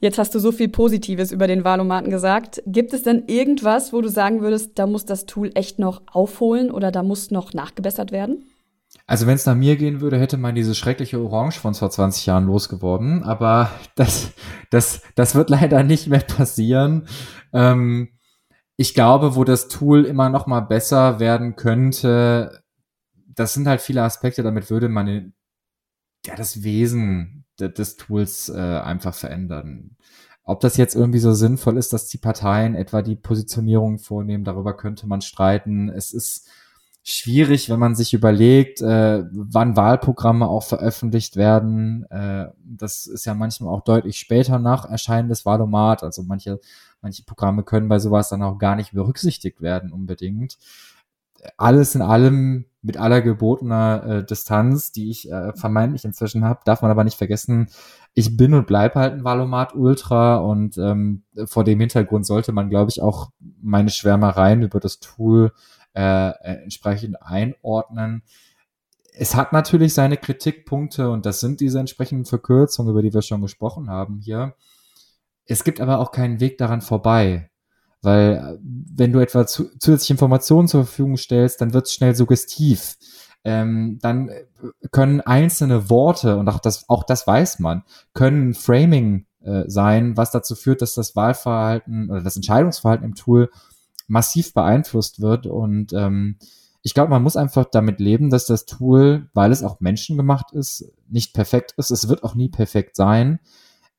Jetzt 0.00 0.18
hast 0.18 0.34
du 0.34 0.38
so 0.38 0.52
viel 0.52 0.68
Positives 0.68 1.32
über 1.32 1.46
den 1.46 1.64
Wahlomaten 1.64 2.10
gesagt. 2.10 2.62
Gibt 2.66 2.92
es 2.92 3.04
denn 3.04 3.24
irgendwas, 3.26 3.92
wo 3.92 4.00
du 4.00 4.08
sagen 4.08 4.42
würdest, 4.42 4.78
da 4.78 4.86
muss 4.86 5.04
das 5.04 5.24
Tool 5.24 5.50
echt 5.54 5.78
noch 5.78 6.02
aufholen 6.06 6.70
oder 6.70 6.90
da 6.90 7.02
muss 7.02 7.30
noch 7.30 7.54
nachgebessert 7.54 8.12
werden? 8.12 8.44
Also 9.06 9.26
wenn 9.26 9.34
es 9.34 9.46
nach 9.46 9.54
mir 9.54 9.76
gehen 9.76 10.00
würde, 10.00 10.18
hätte 10.18 10.36
man 10.36 10.54
diese 10.54 10.74
schreckliche 10.74 11.20
Orange 11.20 11.58
von 11.58 11.74
vor 11.74 11.90
20 11.90 12.26
Jahren 12.26 12.46
losgeworden. 12.46 13.22
Aber 13.22 13.70
das, 13.96 14.32
das, 14.70 15.02
das 15.14 15.34
wird 15.34 15.50
leider 15.50 15.82
nicht 15.82 16.08
mehr 16.08 16.20
passieren. 16.20 17.06
Ähm, 17.52 18.08
ich 18.76 18.94
glaube, 18.94 19.36
wo 19.36 19.44
das 19.44 19.68
Tool 19.68 20.04
immer 20.04 20.28
noch 20.28 20.46
mal 20.46 20.60
besser 20.60 21.20
werden 21.20 21.56
könnte, 21.56 22.62
das 23.26 23.54
sind 23.54 23.66
halt 23.66 23.80
viele 23.80 24.02
Aspekte, 24.02 24.42
damit 24.42 24.70
würde 24.70 24.88
man 24.88 25.32
ja 26.26 26.34
das 26.36 26.62
Wesen 26.62 27.44
des 27.58 27.96
Tools 27.96 28.48
äh, 28.48 28.58
einfach 28.58 29.14
verändern. 29.14 29.96
Ob 30.42 30.60
das 30.60 30.76
jetzt 30.76 30.94
irgendwie 30.94 31.20
so 31.20 31.32
sinnvoll 31.32 31.78
ist, 31.78 31.92
dass 31.92 32.08
die 32.08 32.18
Parteien 32.18 32.74
etwa 32.74 33.00
die 33.00 33.16
Positionierung 33.16 33.98
vornehmen, 33.98 34.44
darüber 34.44 34.76
könnte 34.76 35.06
man 35.06 35.22
streiten. 35.22 35.88
Es 35.88 36.12
ist 36.12 36.48
schwierig, 37.02 37.70
wenn 37.70 37.78
man 37.78 37.94
sich 37.94 38.12
überlegt, 38.12 38.80
äh, 38.82 39.24
wann 39.30 39.76
Wahlprogramme 39.76 40.46
auch 40.48 40.64
veröffentlicht 40.64 41.36
werden. 41.36 42.04
Äh, 42.10 42.48
das 42.64 43.06
ist 43.06 43.24
ja 43.24 43.34
manchmal 43.34 43.72
auch 43.72 43.84
deutlich 43.84 44.18
später 44.18 44.58
nach 44.58 44.88
Erscheinen 44.88 45.28
des 45.28 45.46
Wahlomat. 45.46 46.02
Also 46.02 46.22
manche, 46.22 46.60
manche 47.04 47.22
Programme 47.22 47.62
können 47.62 47.88
bei 47.88 48.00
sowas 48.00 48.30
dann 48.30 48.42
auch 48.42 48.58
gar 48.58 48.74
nicht 48.74 48.92
berücksichtigt 48.92 49.60
werden 49.60 49.92
unbedingt. 49.92 50.58
Alles 51.56 51.94
in 51.94 52.02
allem 52.02 52.64
mit 52.80 52.96
aller 52.96 53.20
gebotener 53.20 54.04
äh, 54.06 54.24
Distanz, 54.24 54.90
die 54.90 55.10
ich 55.10 55.30
äh, 55.30 55.52
vermeintlich 55.54 56.04
inzwischen 56.04 56.44
habe, 56.44 56.60
darf 56.64 56.82
man 56.82 56.90
aber 56.90 57.04
nicht 57.04 57.18
vergessen, 57.18 57.68
ich 58.14 58.36
bin 58.36 58.54
und 58.54 58.66
bleib 58.66 58.94
halt 58.94 59.12
ein 59.14 59.24
Valomat 59.24 59.74
Ultra 59.74 60.36
und 60.36 60.78
ähm, 60.78 61.22
vor 61.46 61.64
dem 61.64 61.80
Hintergrund 61.80 62.26
sollte 62.26 62.52
man, 62.52 62.70
glaube 62.70 62.90
ich, 62.90 63.02
auch 63.02 63.30
meine 63.60 63.90
Schwärmereien 63.90 64.62
über 64.62 64.80
das 64.80 65.00
Tool 65.00 65.52
äh, 65.94 66.30
äh, 66.30 66.62
entsprechend 66.62 67.22
einordnen. 67.22 68.22
Es 69.12 69.34
hat 69.34 69.52
natürlich 69.52 69.94
seine 69.94 70.16
Kritikpunkte 70.16 71.10
und 71.10 71.24
das 71.24 71.40
sind 71.40 71.60
diese 71.60 71.78
entsprechenden 71.78 72.24
Verkürzungen, 72.24 72.90
über 72.90 73.02
die 73.02 73.14
wir 73.14 73.22
schon 73.22 73.42
gesprochen 73.42 73.90
haben 73.90 74.18
hier. 74.18 74.54
Es 75.46 75.64
gibt 75.64 75.80
aber 75.80 75.98
auch 75.98 76.12
keinen 76.12 76.40
Weg 76.40 76.58
daran 76.58 76.80
vorbei. 76.80 77.50
Weil 78.02 78.32
äh, 78.32 78.58
wenn 78.62 79.12
du 79.12 79.18
etwa 79.18 79.46
zu, 79.46 79.70
zusätzliche 79.78 80.14
Informationen 80.14 80.68
zur 80.68 80.84
Verfügung 80.84 81.16
stellst, 81.16 81.60
dann 81.60 81.72
wird 81.72 81.86
es 81.86 81.94
schnell 81.94 82.14
suggestiv. 82.14 82.96
Ähm, 83.44 83.98
dann 84.00 84.28
äh, 84.28 84.44
können 84.90 85.20
einzelne 85.20 85.90
Worte, 85.90 86.36
und 86.36 86.48
auch 86.48 86.60
das, 86.60 86.88
auch 86.88 87.04
das 87.04 87.26
weiß 87.26 87.58
man, 87.58 87.82
können 88.12 88.54
Framing 88.54 89.26
äh, 89.42 89.64
sein, 89.66 90.16
was 90.16 90.30
dazu 90.30 90.54
führt, 90.54 90.82
dass 90.82 90.94
das 90.94 91.16
Wahlverhalten 91.16 92.10
oder 92.10 92.22
das 92.22 92.36
Entscheidungsverhalten 92.36 93.04
im 93.04 93.14
Tool 93.14 93.50
massiv 94.06 94.54
beeinflusst 94.54 95.20
wird. 95.20 95.46
Und 95.46 95.92
ähm, 95.92 96.36
ich 96.82 96.94
glaube, 96.94 97.10
man 97.10 97.22
muss 97.22 97.36
einfach 97.36 97.64
damit 97.64 98.00
leben, 98.00 98.30
dass 98.30 98.46
das 98.46 98.66
Tool, 98.66 99.30
weil 99.32 99.50
es 99.52 99.62
auch 99.62 99.80
menschengemacht 99.80 100.52
ist, 100.52 100.92
nicht 101.08 101.32
perfekt 101.32 101.74
ist. 101.78 101.90
Es 101.90 102.08
wird 102.08 102.22
auch 102.22 102.34
nie 102.34 102.48
perfekt 102.50 102.96
sein. 102.96 103.40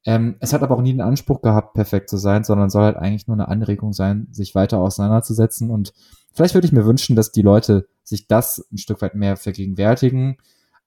Ähm, 0.06 0.36
es 0.40 0.54
hat 0.54 0.62
aber 0.62 0.76
auch 0.76 0.82
nie 0.82 0.92
den 0.92 1.02
Anspruch 1.02 1.42
gehabt, 1.42 1.74
perfekt 1.74 2.10
zu 2.10 2.18
sein, 2.18 2.44
sondern 2.44 2.70
soll 2.70 2.84
halt 2.84 2.96
eigentlich 2.96 3.28
nur 3.28 3.36
eine 3.36 3.48
Anregung 3.48 3.92
sein, 3.92 4.28
sich 4.32 4.54
weiter 4.54 4.80
auseinanderzusetzen. 4.80 5.72
Und 5.72 5.94
vielleicht 6.32 6.54
würde 6.54 6.68
ich 6.68 6.74
mir 6.74 6.86
wünschen, 6.86 7.16
dass 7.16 7.32
die 7.32 7.42
Leute 7.42 7.88
sich 8.04 8.28
das 8.28 8.68
ein 8.72 8.78
Stück 8.78 9.02
weit 9.02 9.16
mehr 9.16 9.36
vergegenwärtigen. 9.36 10.38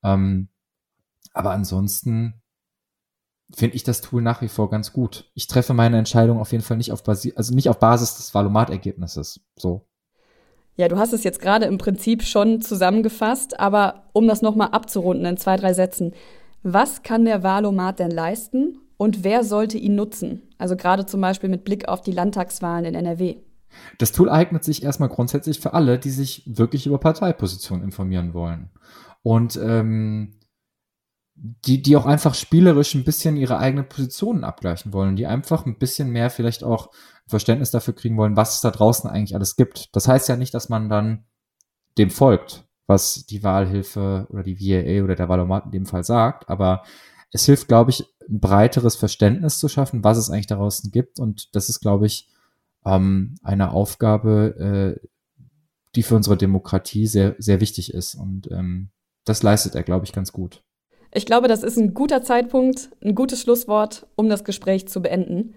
Ähm, 0.04 0.48
aber 1.34 1.50
ansonsten 1.50 2.34
finde 3.52 3.74
ich 3.74 3.82
das 3.82 4.02
Tool 4.02 4.22
nach 4.22 4.40
wie 4.40 4.48
vor 4.48 4.70
ganz 4.70 4.92
gut. 4.92 5.30
Ich 5.34 5.48
treffe 5.48 5.74
meine 5.74 5.98
Entscheidung 5.98 6.38
auf 6.38 6.52
jeden 6.52 6.62
Fall 6.62 6.76
nicht 6.76 6.92
auf 6.92 7.02
Basis, 7.02 7.36
also 7.36 7.54
nicht 7.54 7.68
auf 7.68 7.80
Basis 7.80 8.16
des 8.16 8.32
Valomat-Ergebnisses. 8.34 9.40
So. 9.56 9.86
Ja, 10.76 10.86
du 10.86 10.96
hast 10.96 11.12
es 11.12 11.24
jetzt 11.24 11.40
gerade 11.40 11.66
im 11.66 11.78
Prinzip 11.78 12.22
schon 12.22 12.60
zusammengefasst, 12.60 13.58
aber 13.58 14.04
um 14.12 14.28
das 14.28 14.42
nochmal 14.42 14.68
abzurunden 14.68 15.26
in 15.26 15.36
zwei, 15.38 15.56
drei 15.56 15.72
Sätzen. 15.72 16.12
Was 16.62 17.02
kann 17.02 17.24
der 17.24 17.42
Valomat 17.42 17.98
denn 17.98 18.12
leisten 18.12 18.78
und 18.98 19.24
wer 19.24 19.44
sollte 19.44 19.78
ihn 19.78 19.94
nutzen? 19.94 20.42
Also 20.58 20.76
gerade 20.76 21.06
zum 21.06 21.22
Beispiel 21.22 21.48
mit 21.48 21.64
Blick 21.64 21.88
auf 21.88 22.02
die 22.02 22.12
Landtagswahlen 22.12 22.84
in 22.84 22.94
NRW. 22.94 23.36
Das 23.98 24.12
Tool 24.12 24.28
eignet 24.28 24.64
sich 24.64 24.82
erstmal 24.82 25.08
grundsätzlich 25.08 25.60
für 25.60 25.72
alle, 25.72 25.98
die 25.98 26.10
sich 26.10 26.42
wirklich 26.46 26.86
über 26.86 26.98
Parteipositionen 26.98 27.84
informieren 27.84 28.34
wollen. 28.34 28.70
Und 29.22 29.58
ähm, 29.62 30.34
die, 31.34 31.80
die 31.80 31.96
auch 31.96 32.06
einfach 32.06 32.34
spielerisch 32.34 32.94
ein 32.96 33.04
bisschen 33.04 33.36
ihre 33.36 33.58
eigenen 33.58 33.88
Positionen 33.88 34.42
abgleichen 34.42 34.92
wollen, 34.92 35.14
die 35.14 35.26
einfach 35.26 35.64
ein 35.64 35.78
bisschen 35.78 36.10
mehr 36.10 36.30
vielleicht 36.30 36.64
auch 36.64 36.90
Verständnis 37.28 37.70
dafür 37.70 37.94
kriegen 37.94 38.16
wollen, 38.16 38.36
was 38.36 38.56
es 38.56 38.60
da 38.62 38.72
draußen 38.72 39.08
eigentlich 39.08 39.36
alles 39.36 39.54
gibt. 39.54 39.94
Das 39.94 40.08
heißt 40.08 40.28
ja 40.28 40.36
nicht, 40.36 40.54
dass 40.54 40.68
man 40.68 40.88
dann 40.88 41.24
dem 41.98 42.10
folgt, 42.10 42.64
was 42.88 43.26
die 43.26 43.44
Wahlhilfe 43.44 44.26
oder 44.30 44.42
die 44.42 44.58
VAA 44.58 45.04
oder 45.04 45.14
der 45.14 45.28
Wahlomat 45.28 45.66
in 45.66 45.70
dem 45.70 45.86
Fall 45.86 46.02
sagt, 46.02 46.48
aber 46.48 46.82
es 47.32 47.44
hilft, 47.44 47.68
glaube 47.68 47.90
ich, 47.90 48.04
ein 48.28 48.40
breiteres 48.40 48.96
Verständnis 48.96 49.58
zu 49.58 49.68
schaffen, 49.68 50.04
was 50.04 50.18
es 50.18 50.30
eigentlich 50.30 50.46
da 50.46 50.56
draußen 50.56 50.90
gibt 50.90 51.18
und 51.18 51.54
das 51.54 51.68
ist, 51.68 51.80
glaube 51.80 52.06
ich, 52.06 52.28
ähm, 52.84 53.36
eine 53.42 53.72
Aufgabe, 53.72 54.98
äh, 55.02 55.08
die 55.94 56.02
für 56.02 56.16
unsere 56.16 56.36
Demokratie 56.36 57.06
sehr, 57.06 57.34
sehr 57.38 57.60
wichtig 57.60 57.92
ist 57.94 58.14
und 58.14 58.50
ähm, 58.50 58.90
das 59.24 59.42
leistet 59.42 59.74
er, 59.74 59.82
glaube 59.82 60.04
ich, 60.04 60.12
ganz 60.12 60.32
gut. 60.32 60.62
Ich 61.12 61.26
glaube, 61.26 61.48
das 61.48 61.62
ist 61.62 61.78
ein 61.78 61.94
guter 61.94 62.22
Zeitpunkt, 62.22 62.90
ein 63.02 63.14
gutes 63.14 63.40
Schlusswort, 63.40 64.06
um 64.14 64.28
das 64.28 64.44
Gespräch 64.44 64.88
zu 64.88 65.00
beenden. 65.00 65.54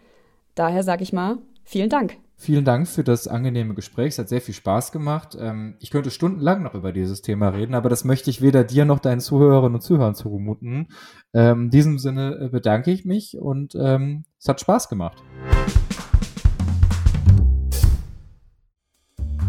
Daher 0.55 0.83
sage 0.83 1.03
ich 1.03 1.13
mal, 1.13 1.39
vielen 1.63 1.89
Dank. 1.89 2.17
Vielen 2.43 2.65
Dank 2.65 2.87
für 2.87 3.03
das 3.03 3.27
angenehme 3.27 3.75
Gespräch. 3.75 4.13
Es 4.13 4.17
hat 4.17 4.27
sehr 4.27 4.41
viel 4.41 4.55
Spaß 4.55 4.91
gemacht. 4.91 5.37
Ähm, 5.39 5.75
ich 5.79 5.91
könnte 5.91 6.09
stundenlang 6.09 6.63
noch 6.63 6.73
über 6.73 6.91
dieses 6.91 7.21
Thema 7.21 7.49
reden, 7.49 7.75
aber 7.75 7.87
das 7.87 8.03
möchte 8.03 8.31
ich 8.31 8.41
weder 8.41 8.63
dir 8.63 8.83
noch 8.83 8.97
deinen 8.97 9.19
Zuhörerinnen 9.19 9.75
und 9.75 9.81
Zuhörern 9.81 10.15
zumuten. 10.15 10.87
Ähm, 11.35 11.65
in 11.65 11.69
diesem 11.69 11.99
Sinne 11.99 12.39
äh, 12.41 12.49
bedanke 12.49 12.89
ich 12.89 13.05
mich 13.05 13.37
und 13.37 13.75
ähm, 13.75 14.23
es 14.39 14.47
hat 14.47 14.59
Spaß 14.59 14.89
gemacht. 14.89 15.21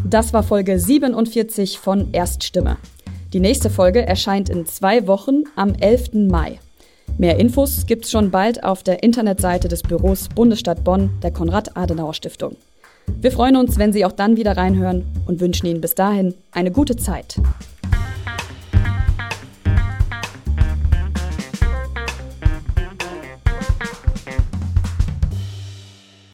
Das 0.05 0.35
war 0.35 0.43
Folge 0.43 0.79
47 0.79 1.79
von 1.79 2.13
Erststimme. 2.13 2.77
Die 3.33 3.41
nächste 3.41 3.71
Folge 3.71 4.07
erscheint 4.07 4.51
in 4.51 4.67
zwei 4.67 5.07
Wochen 5.07 5.45
am 5.57 5.73
11. 5.73 6.29
Mai. 6.29 6.61
Mehr 7.17 7.39
Infos 7.39 7.87
gibt's 7.87 8.11
schon 8.11 8.31
bald 8.31 8.63
auf 8.63 8.83
der 8.83 9.03
Internetseite 9.03 9.69
des 9.69 9.83
Büros 9.83 10.29
Bundesstadt 10.29 10.85
Bonn 10.85 11.09
der 11.23 11.31
Konrad-Adenauer-Stiftung. 11.31 12.55
Wir 13.07 13.33
freuen 13.33 13.57
uns, 13.57 13.79
wenn 13.79 13.93
Sie 13.93 14.05
auch 14.05 14.13
dann 14.13 14.37
wieder 14.37 14.57
reinhören 14.57 15.05
und 15.27 15.41
wünschen 15.41 15.67
Ihnen 15.67 15.81
bis 15.81 15.95
dahin 15.95 16.35
eine 16.51 16.71
gute 16.71 16.97
Zeit. 16.97 17.37